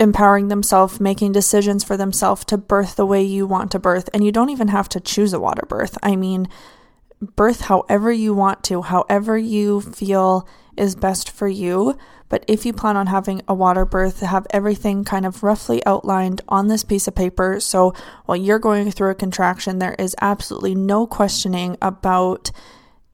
empowering 0.03 0.49
themselves, 0.49 1.01
making 1.01 1.33
decisions 1.33 1.85
for 1.85 1.97
themselves 1.97 2.45
to 2.47 2.59
birth 2.59 2.97
the 2.97 3.07
way 3.07 3.23
you 3.23 3.47
want 3.47 3.71
to 3.71 3.79
birth. 3.79 4.11
And 4.13 4.25
you 4.25 4.33
don't 4.33 4.51
even 4.51 4.69
have 4.69 4.89
to 4.91 5.01
choose 5.01 5.33
a 5.33 5.41
water 5.41 5.65
birth. 5.67 5.97
I 6.03 6.17
mean, 6.17 6.49
birth 7.21 7.63
however 7.63 8.11
you 8.11 8.35
want 8.35 8.65
to, 8.65 8.83
however 8.83 9.39
you 9.39 9.81
feel 9.81 10.47
is 10.77 10.97
best 10.97 11.31
for 11.31 11.47
you. 11.47 11.97
But 12.29 12.45
if 12.49 12.67
you 12.67 12.73
plan 12.73 12.97
on 12.97 13.07
having 13.07 13.43
a 13.47 13.55
water 13.55 13.85
birth, 13.85 14.21
have 14.21 14.47
everything 14.51 15.05
kind 15.05 15.25
of 15.25 15.43
roughly 15.43 15.85
outlined 15.87 16.41
on 16.49 16.67
this 16.67 16.83
piece 16.83 17.07
of 17.07 17.15
paper. 17.15 17.61
So 17.61 17.95
while 18.25 18.37
you're 18.37 18.59
going 18.59 18.91
through 18.91 19.11
a 19.11 19.15
contraction, 19.15 19.79
there 19.79 19.95
is 19.99 20.17
absolutely 20.21 20.75
no 20.75 21.07
questioning 21.07 21.77
about 21.81 22.51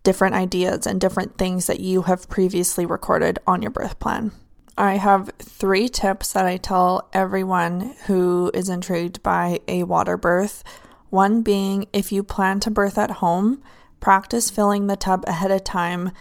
different 0.05 0.37
ideas 0.37 0.87
and 0.87 1.01
different 1.01 1.37
things 1.37 1.67
that 1.67 1.81
you 1.81 2.03
have 2.03 2.31
previously 2.31 2.87
recorded 2.87 3.41
on 3.47 3.61
your 3.61 3.73
birth 3.73 3.99
plan. 3.99 4.33
I 4.79 4.97
have 4.97 5.33
three 5.41 5.89
tips 5.89 6.33
that 6.35 6.47
I 6.47 6.57
tell 6.57 7.09
everyone 7.13 7.97
who 8.07 8.53
is 8.55 8.69
intrigued 8.69 9.25
by 9.25 9.59
a 9.67 9.83
water 9.83 10.17
birth. 10.17 10.63
One 11.11 11.43
being 11.43 11.87
if 11.93 12.13
you 12.13 12.23
plan 12.23 12.61
to 12.61 12.71
birth 12.71 12.97
at 12.97 13.11
home, 13.11 13.61
practice 13.99 14.51
filling 14.51 14.87
the 14.87 14.95
tub 14.95 15.25
ahead 15.27 15.51
of 15.51 15.65
time 15.65 16.13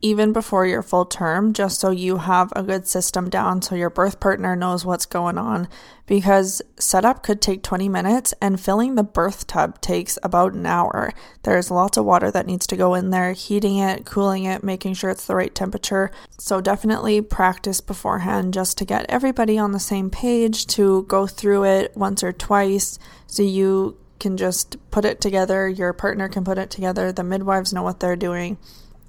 even 0.00 0.32
before 0.32 0.66
your 0.66 0.82
full 0.82 1.04
term, 1.04 1.52
just 1.52 1.80
so 1.80 1.90
you 1.90 2.18
have 2.18 2.52
a 2.54 2.62
good 2.62 2.86
system 2.86 3.28
down 3.28 3.60
so 3.62 3.74
your 3.74 3.90
birth 3.90 4.20
partner 4.20 4.54
knows 4.54 4.84
what's 4.84 5.06
going 5.06 5.38
on. 5.38 5.68
Because 6.06 6.62
setup 6.78 7.22
could 7.22 7.42
take 7.42 7.62
20 7.62 7.88
minutes 7.88 8.32
and 8.40 8.60
filling 8.60 8.94
the 8.94 9.02
birth 9.02 9.46
tub 9.46 9.80
takes 9.80 10.18
about 10.22 10.54
an 10.54 10.64
hour. 10.64 11.12
There's 11.42 11.70
lots 11.70 11.98
of 11.98 12.04
water 12.04 12.30
that 12.30 12.46
needs 12.46 12.66
to 12.68 12.76
go 12.76 12.94
in 12.94 13.10
there, 13.10 13.32
heating 13.32 13.78
it, 13.78 14.06
cooling 14.06 14.44
it, 14.44 14.64
making 14.64 14.94
sure 14.94 15.10
it's 15.10 15.26
the 15.26 15.34
right 15.34 15.54
temperature. 15.54 16.10
So 16.38 16.60
definitely 16.60 17.20
practice 17.20 17.80
beforehand 17.80 18.54
just 18.54 18.78
to 18.78 18.84
get 18.84 19.06
everybody 19.08 19.58
on 19.58 19.72
the 19.72 19.80
same 19.80 20.08
page 20.08 20.66
to 20.68 21.02
go 21.04 21.26
through 21.26 21.64
it 21.64 21.96
once 21.96 22.22
or 22.22 22.32
twice 22.32 22.98
so 23.26 23.42
you 23.42 23.98
can 24.18 24.36
just 24.36 24.76
put 24.90 25.04
it 25.04 25.20
together, 25.20 25.68
your 25.68 25.92
partner 25.92 26.28
can 26.28 26.44
put 26.44 26.58
it 26.58 26.70
together, 26.70 27.12
the 27.12 27.22
midwives 27.22 27.72
know 27.72 27.82
what 27.82 28.00
they're 28.00 28.16
doing 28.16 28.58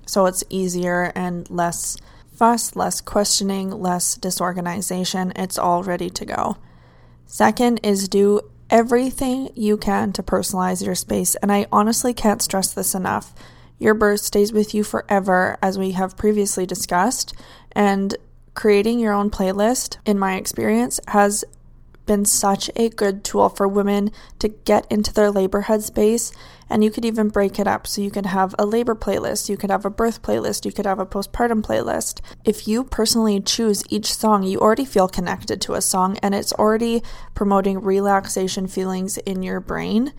so 0.10 0.26
it's 0.26 0.44
easier 0.50 1.12
and 1.16 1.48
less 1.52 1.96
fuss, 2.34 2.76
less 2.76 3.00
questioning, 3.00 3.70
less 3.70 4.16
disorganization. 4.16 5.32
It's 5.36 5.60
all 5.60 5.84
ready 5.84 6.10
to 6.10 6.26
go. 6.26 6.58
Second 7.28 7.80
is 7.84 8.10
do 8.10 8.42
everything 8.72 9.52
you 9.56 9.78
can 9.78 10.12
to 10.14 10.24
personalize 10.24 10.84
your 10.84 10.96
space. 10.96 11.36
And 11.36 11.52
I 11.52 11.68
honestly 11.72 12.14
can't 12.14 12.42
stress 12.42 12.74
this 12.74 12.96
enough. 12.96 13.36
Your 13.78 13.94
birth 13.94 14.22
stays 14.22 14.52
with 14.52 14.74
you 14.74 14.84
forever, 14.84 15.58
as 15.62 15.78
we 15.78 15.92
have 15.92 16.18
previously 16.18 16.66
discussed. 16.66 17.36
And 17.74 18.16
creating 18.56 19.00
your 19.00 19.14
own 19.14 19.30
playlist, 19.30 19.98
in 20.06 20.18
my 20.18 20.36
experience, 20.36 21.00
has 21.10 21.46
been 22.10 22.26
such 22.26 22.72
a 22.76 22.90
good 22.90 23.24
tool 23.24 23.50
for 23.50 23.68
women 23.68 24.12
to 24.40 24.48
get 24.48 24.92
into 24.92 25.14
their 25.14 25.30
labor 25.30 25.66
headspace. 25.70 26.36
And 26.68 26.84
you 26.84 26.90
could 26.90 27.06
even 27.06 27.30
break 27.30 27.60
it 27.60 27.68
up. 27.68 27.86
So 27.86 28.02
you 28.02 28.10
could 28.10 28.26
have 28.26 28.56
a 28.58 28.66
labor 28.66 28.96
playlist, 28.96 29.48
you 29.48 29.58
could 29.58 29.70
have 29.70 29.86
a 29.86 29.92
birth 29.92 30.24
playlist, 30.24 30.66
you 30.66 30.72
could 30.72 30.88
have 30.88 30.98
a 30.98 31.06
postpartum 31.06 31.62
playlist. 31.62 32.22
If 32.44 32.68
you 32.68 32.84
personally 32.84 33.40
choose 33.40 33.84
each 33.90 34.12
song, 34.12 34.42
you 34.42 34.60
already 34.60 34.86
feel 34.86 35.08
connected 35.08 35.62
to 35.62 35.76
a 35.76 35.82
song 35.82 36.18
and 36.24 36.34
it's 36.34 36.54
already 36.54 37.04
promoting 37.36 37.80
relaxation 37.80 38.66
feelings 38.66 39.18
in 39.20 39.44
your 39.44 39.60
brain. 39.60 40.12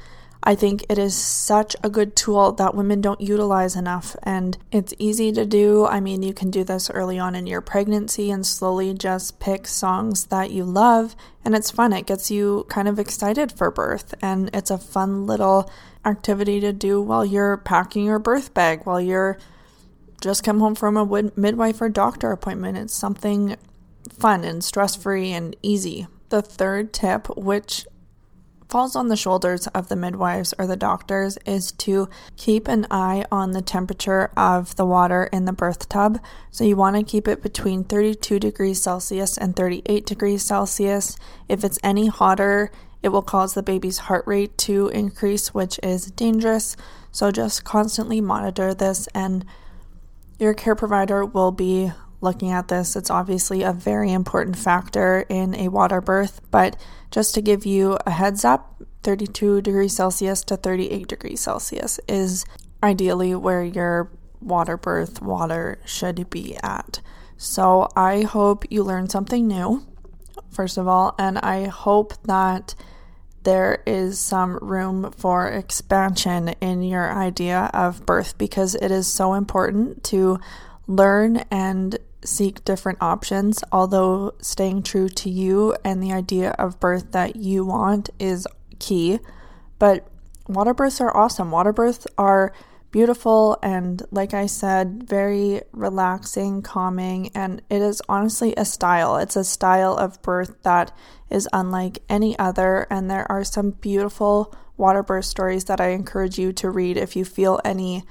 I 0.42 0.54
think 0.54 0.84
it 0.88 0.96
is 0.96 1.14
such 1.14 1.76
a 1.84 1.90
good 1.90 2.16
tool 2.16 2.52
that 2.52 2.74
women 2.74 3.02
don't 3.02 3.20
utilize 3.20 3.76
enough, 3.76 4.16
and 4.22 4.56
it's 4.72 4.94
easy 4.98 5.32
to 5.32 5.44
do. 5.44 5.86
I 5.86 6.00
mean, 6.00 6.22
you 6.22 6.32
can 6.32 6.50
do 6.50 6.64
this 6.64 6.88
early 6.88 7.18
on 7.18 7.34
in 7.34 7.46
your 7.46 7.60
pregnancy 7.60 8.30
and 8.30 8.46
slowly 8.46 8.94
just 8.94 9.38
pick 9.38 9.66
songs 9.66 10.26
that 10.26 10.50
you 10.50 10.64
love, 10.64 11.14
and 11.44 11.54
it's 11.54 11.70
fun. 11.70 11.92
It 11.92 12.06
gets 12.06 12.30
you 12.30 12.64
kind 12.70 12.88
of 12.88 12.98
excited 12.98 13.52
for 13.52 13.70
birth, 13.70 14.14
and 14.22 14.48
it's 14.54 14.70
a 14.70 14.78
fun 14.78 15.26
little 15.26 15.70
activity 16.06 16.58
to 16.60 16.72
do 16.72 17.02
while 17.02 17.24
you're 17.24 17.58
packing 17.58 18.06
your 18.06 18.18
birth 18.18 18.54
bag, 18.54 18.86
while 18.86 19.00
you're 19.00 19.38
just 20.22 20.42
come 20.42 20.60
home 20.60 20.74
from 20.74 20.96
a 20.96 21.30
midwife 21.36 21.82
or 21.82 21.90
doctor 21.90 22.32
appointment. 22.32 22.78
It's 22.78 22.94
something 22.94 23.56
fun 24.08 24.44
and 24.44 24.64
stress 24.64 24.96
free 24.96 25.32
and 25.32 25.54
easy. 25.62 26.06
The 26.30 26.40
third 26.40 26.94
tip, 26.94 27.26
which 27.36 27.86
falls 28.70 28.94
on 28.94 29.08
the 29.08 29.16
shoulders 29.16 29.66
of 29.68 29.88
the 29.88 29.96
midwives 29.96 30.54
or 30.58 30.66
the 30.66 30.76
doctors 30.76 31.36
is 31.44 31.72
to 31.72 32.08
keep 32.36 32.68
an 32.68 32.86
eye 32.90 33.24
on 33.30 33.50
the 33.50 33.62
temperature 33.62 34.30
of 34.36 34.76
the 34.76 34.86
water 34.86 35.24
in 35.32 35.44
the 35.44 35.52
birth 35.52 35.88
tub. 35.88 36.20
So 36.50 36.64
you 36.64 36.76
want 36.76 36.96
to 36.96 37.02
keep 37.02 37.26
it 37.26 37.42
between 37.42 37.84
32 37.84 38.38
degrees 38.38 38.80
Celsius 38.80 39.36
and 39.36 39.56
38 39.56 40.06
degrees 40.06 40.42
Celsius. 40.42 41.16
If 41.48 41.64
it's 41.64 41.78
any 41.82 42.06
hotter, 42.06 42.70
it 43.02 43.08
will 43.08 43.22
cause 43.22 43.54
the 43.54 43.62
baby's 43.62 43.98
heart 43.98 44.26
rate 44.26 44.56
to 44.58 44.88
increase, 44.88 45.54
which 45.54 45.80
is 45.82 46.10
dangerous. 46.10 46.76
So 47.12 47.30
just 47.30 47.64
constantly 47.64 48.20
monitor 48.20 48.74
this, 48.74 49.08
and 49.08 49.44
your 50.38 50.54
care 50.54 50.74
provider 50.74 51.24
will 51.24 51.50
be 51.50 51.92
looking 52.20 52.50
at 52.50 52.68
this. 52.68 52.96
It's 52.96 53.10
obviously 53.10 53.62
a 53.62 53.72
very 53.72 54.12
important 54.12 54.56
factor 54.56 55.24
in 55.28 55.54
a 55.54 55.68
water 55.68 56.00
birth, 56.00 56.40
but 56.50 56.76
just 57.10 57.34
to 57.34 57.42
give 57.42 57.66
you 57.66 57.98
a 58.06 58.10
heads 58.10 58.44
up, 58.44 58.82
32 59.02 59.62
degrees 59.62 59.96
Celsius 59.96 60.42
to 60.44 60.56
38 60.56 61.08
degrees 61.08 61.40
Celsius 61.40 61.98
is 62.06 62.44
ideally 62.82 63.34
where 63.34 63.64
your 63.64 64.10
water 64.40 64.76
birth 64.76 65.20
water 65.22 65.78
should 65.84 66.28
be 66.30 66.56
at. 66.62 67.00
So 67.36 67.88
I 67.96 68.22
hope 68.22 68.64
you 68.70 68.84
learned 68.84 69.10
something 69.10 69.46
new, 69.46 69.86
first 70.50 70.76
of 70.76 70.86
all, 70.86 71.14
and 71.18 71.38
I 71.38 71.66
hope 71.66 72.14
that 72.24 72.74
there 73.42 73.82
is 73.86 74.18
some 74.18 74.58
room 74.60 75.12
for 75.16 75.48
expansion 75.48 76.48
in 76.60 76.82
your 76.82 77.10
idea 77.10 77.70
of 77.72 78.04
birth 78.04 78.36
because 78.36 78.74
it 78.74 78.90
is 78.90 79.06
so 79.06 79.32
important 79.32 80.04
to 80.04 80.38
learn 80.86 81.38
and 81.50 81.98
seek 82.24 82.64
different 82.64 82.98
options, 83.00 83.62
although 83.72 84.34
staying 84.40 84.82
true 84.82 85.08
to 85.08 85.30
you 85.30 85.74
and 85.84 86.02
the 86.02 86.12
idea 86.12 86.50
of 86.58 86.80
birth 86.80 87.12
that 87.12 87.36
you 87.36 87.64
want 87.64 88.10
is 88.18 88.46
key. 88.78 89.18
But 89.78 90.06
water 90.48 90.74
births 90.74 91.00
are 91.00 91.16
awesome. 91.16 91.50
Water 91.50 91.72
births 91.72 92.06
are 92.18 92.52
beautiful 92.90 93.56
and, 93.62 94.02
like 94.10 94.34
I 94.34 94.46
said, 94.46 95.08
very 95.08 95.62
relaxing, 95.72 96.62
calming, 96.62 97.30
and 97.34 97.62
it 97.70 97.80
is 97.82 98.02
honestly 98.08 98.54
a 98.56 98.64
style. 98.64 99.16
It's 99.16 99.36
a 99.36 99.44
style 99.44 99.96
of 99.96 100.20
birth 100.22 100.62
that 100.62 100.94
is 101.30 101.48
unlike 101.52 102.02
any 102.08 102.38
other, 102.38 102.86
and 102.90 103.08
there 103.08 103.30
are 103.30 103.44
some 103.44 103.70
beautiful 103.70 104.54
water 104.76 105.02
birth 105.02 105.24
stories 105.24 105.64
that 105.66 105.80
I 105.80 105.88
encourage 105.90 106.38
you 106.38 106.52
to 106.54 106.70
read 106.70 106.96
if 106.96 107.14
you 107.14 107.24
feel 107.24 107.60
any 107.64 108.04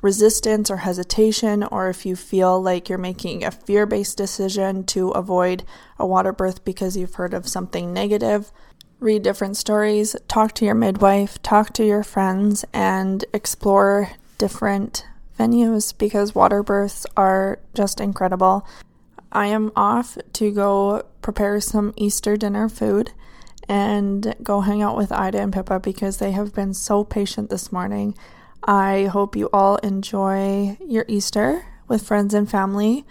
resistance 0.00 0.70
or 0.70 0.78
hesitation, 0.78 1.62
or 1.64 1.88
if 1.88 2.06
you 2.06 2.14
feel 2.14 2.60
like 2.60 2.88
you're 2.88 2.98
making 2.98 3.44
a 3.44 3.50
fear 3.50 3.86
based 3.86 4.16
decision 4.16 4.84
to 4.84 5.10
avoid 5.10 5.64
a 5.98 6.06
water 6.06 6.32
birth 6.32 6.64
because 6.64 6.96
you've 6.96 7.14
heard 7.14 7.34
of 7.34 7.48
something 7.48 7.92
negative 7.92 8.52
read 9.00 9.22
different 9.22 9.56
stories, 9.56 10.16
talk 10.26 10.52
to 10.54 10.64
your 10.64 10.74
midwife, 10.74 11.40
talk 11.42 11.72
to 11.74 11.86
your 11.86 12.02
friends, 12.02 12.64
and 12.72 13.24
explore 13.32 14.10
different 14.38 15.06
venues 15.38 15.96
because 15.96 16.34
water 16.34 16.62
births 16.62 17.06
are 17.16 17.60
just 17.74 18.00
incredible. 18.00 18.66
I 19.30 19.46
am 19.46 19.70
off 19.76 20.18
to 20.34 20.50
go 20.50 21.04
prepare 21.22 21.60
some 21.60 21.92
Easter 21.96 22.36
dinner 22.36 22.68
food 22.68 23.12
and 23.68 24.34
go 24.42 24.62
hang 24.62 24.82
out 24.82 24.96
with 24.96 25.12
Ida 25.12 25.40
and 25.40 25.52
Pippa 25.52 25.78
because 25.78 26.16
they 26.16 26.32
have 26.32 26.54
been 26.54 26.74
so 26.74 27.04
patient 27.04 27.50
this 27.50 27.70
morning. 27.70 28.16
I 28.62 29.06
hope 29.06 29.36
you 29.36 29.48
all 29.52 29.76
enjoy 29.76 30.76
your 30.80 31.04
Easter 31.08 31.66
with 31.86 32.02
friends 32.02 32.34
and 32.34 32.48
family 32.48 33.04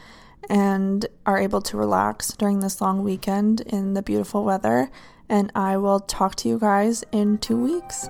and 0.49 1.05
are 1.25 1.37
able 1.37 1.61
to 1.61 1.77
relax 1.77 2.29
during 2.33 2.59
this 2.59 2.79
long 2.79 3.03
weekend 3.03 3.61
in 3.61 3.93
the 3.93 4.01
beautiful 4.01 4.43
weather. 4.43 4.89
And 5.29 5.51
I 5.55 5.77
will 5.77 5.99
talk 5.99 6.35
to 6.35 6.49
you 6.49 6.59
guys 6.59 7.03
in 7.11 7.37
two 7.37 7.57
weeks. 7.57 8.07